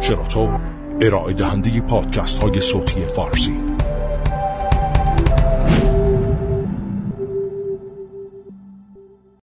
[0.00, 0.48] شراطو
[1.02, 3.56] ارائه دهنده پادکست های صوتی فارسی.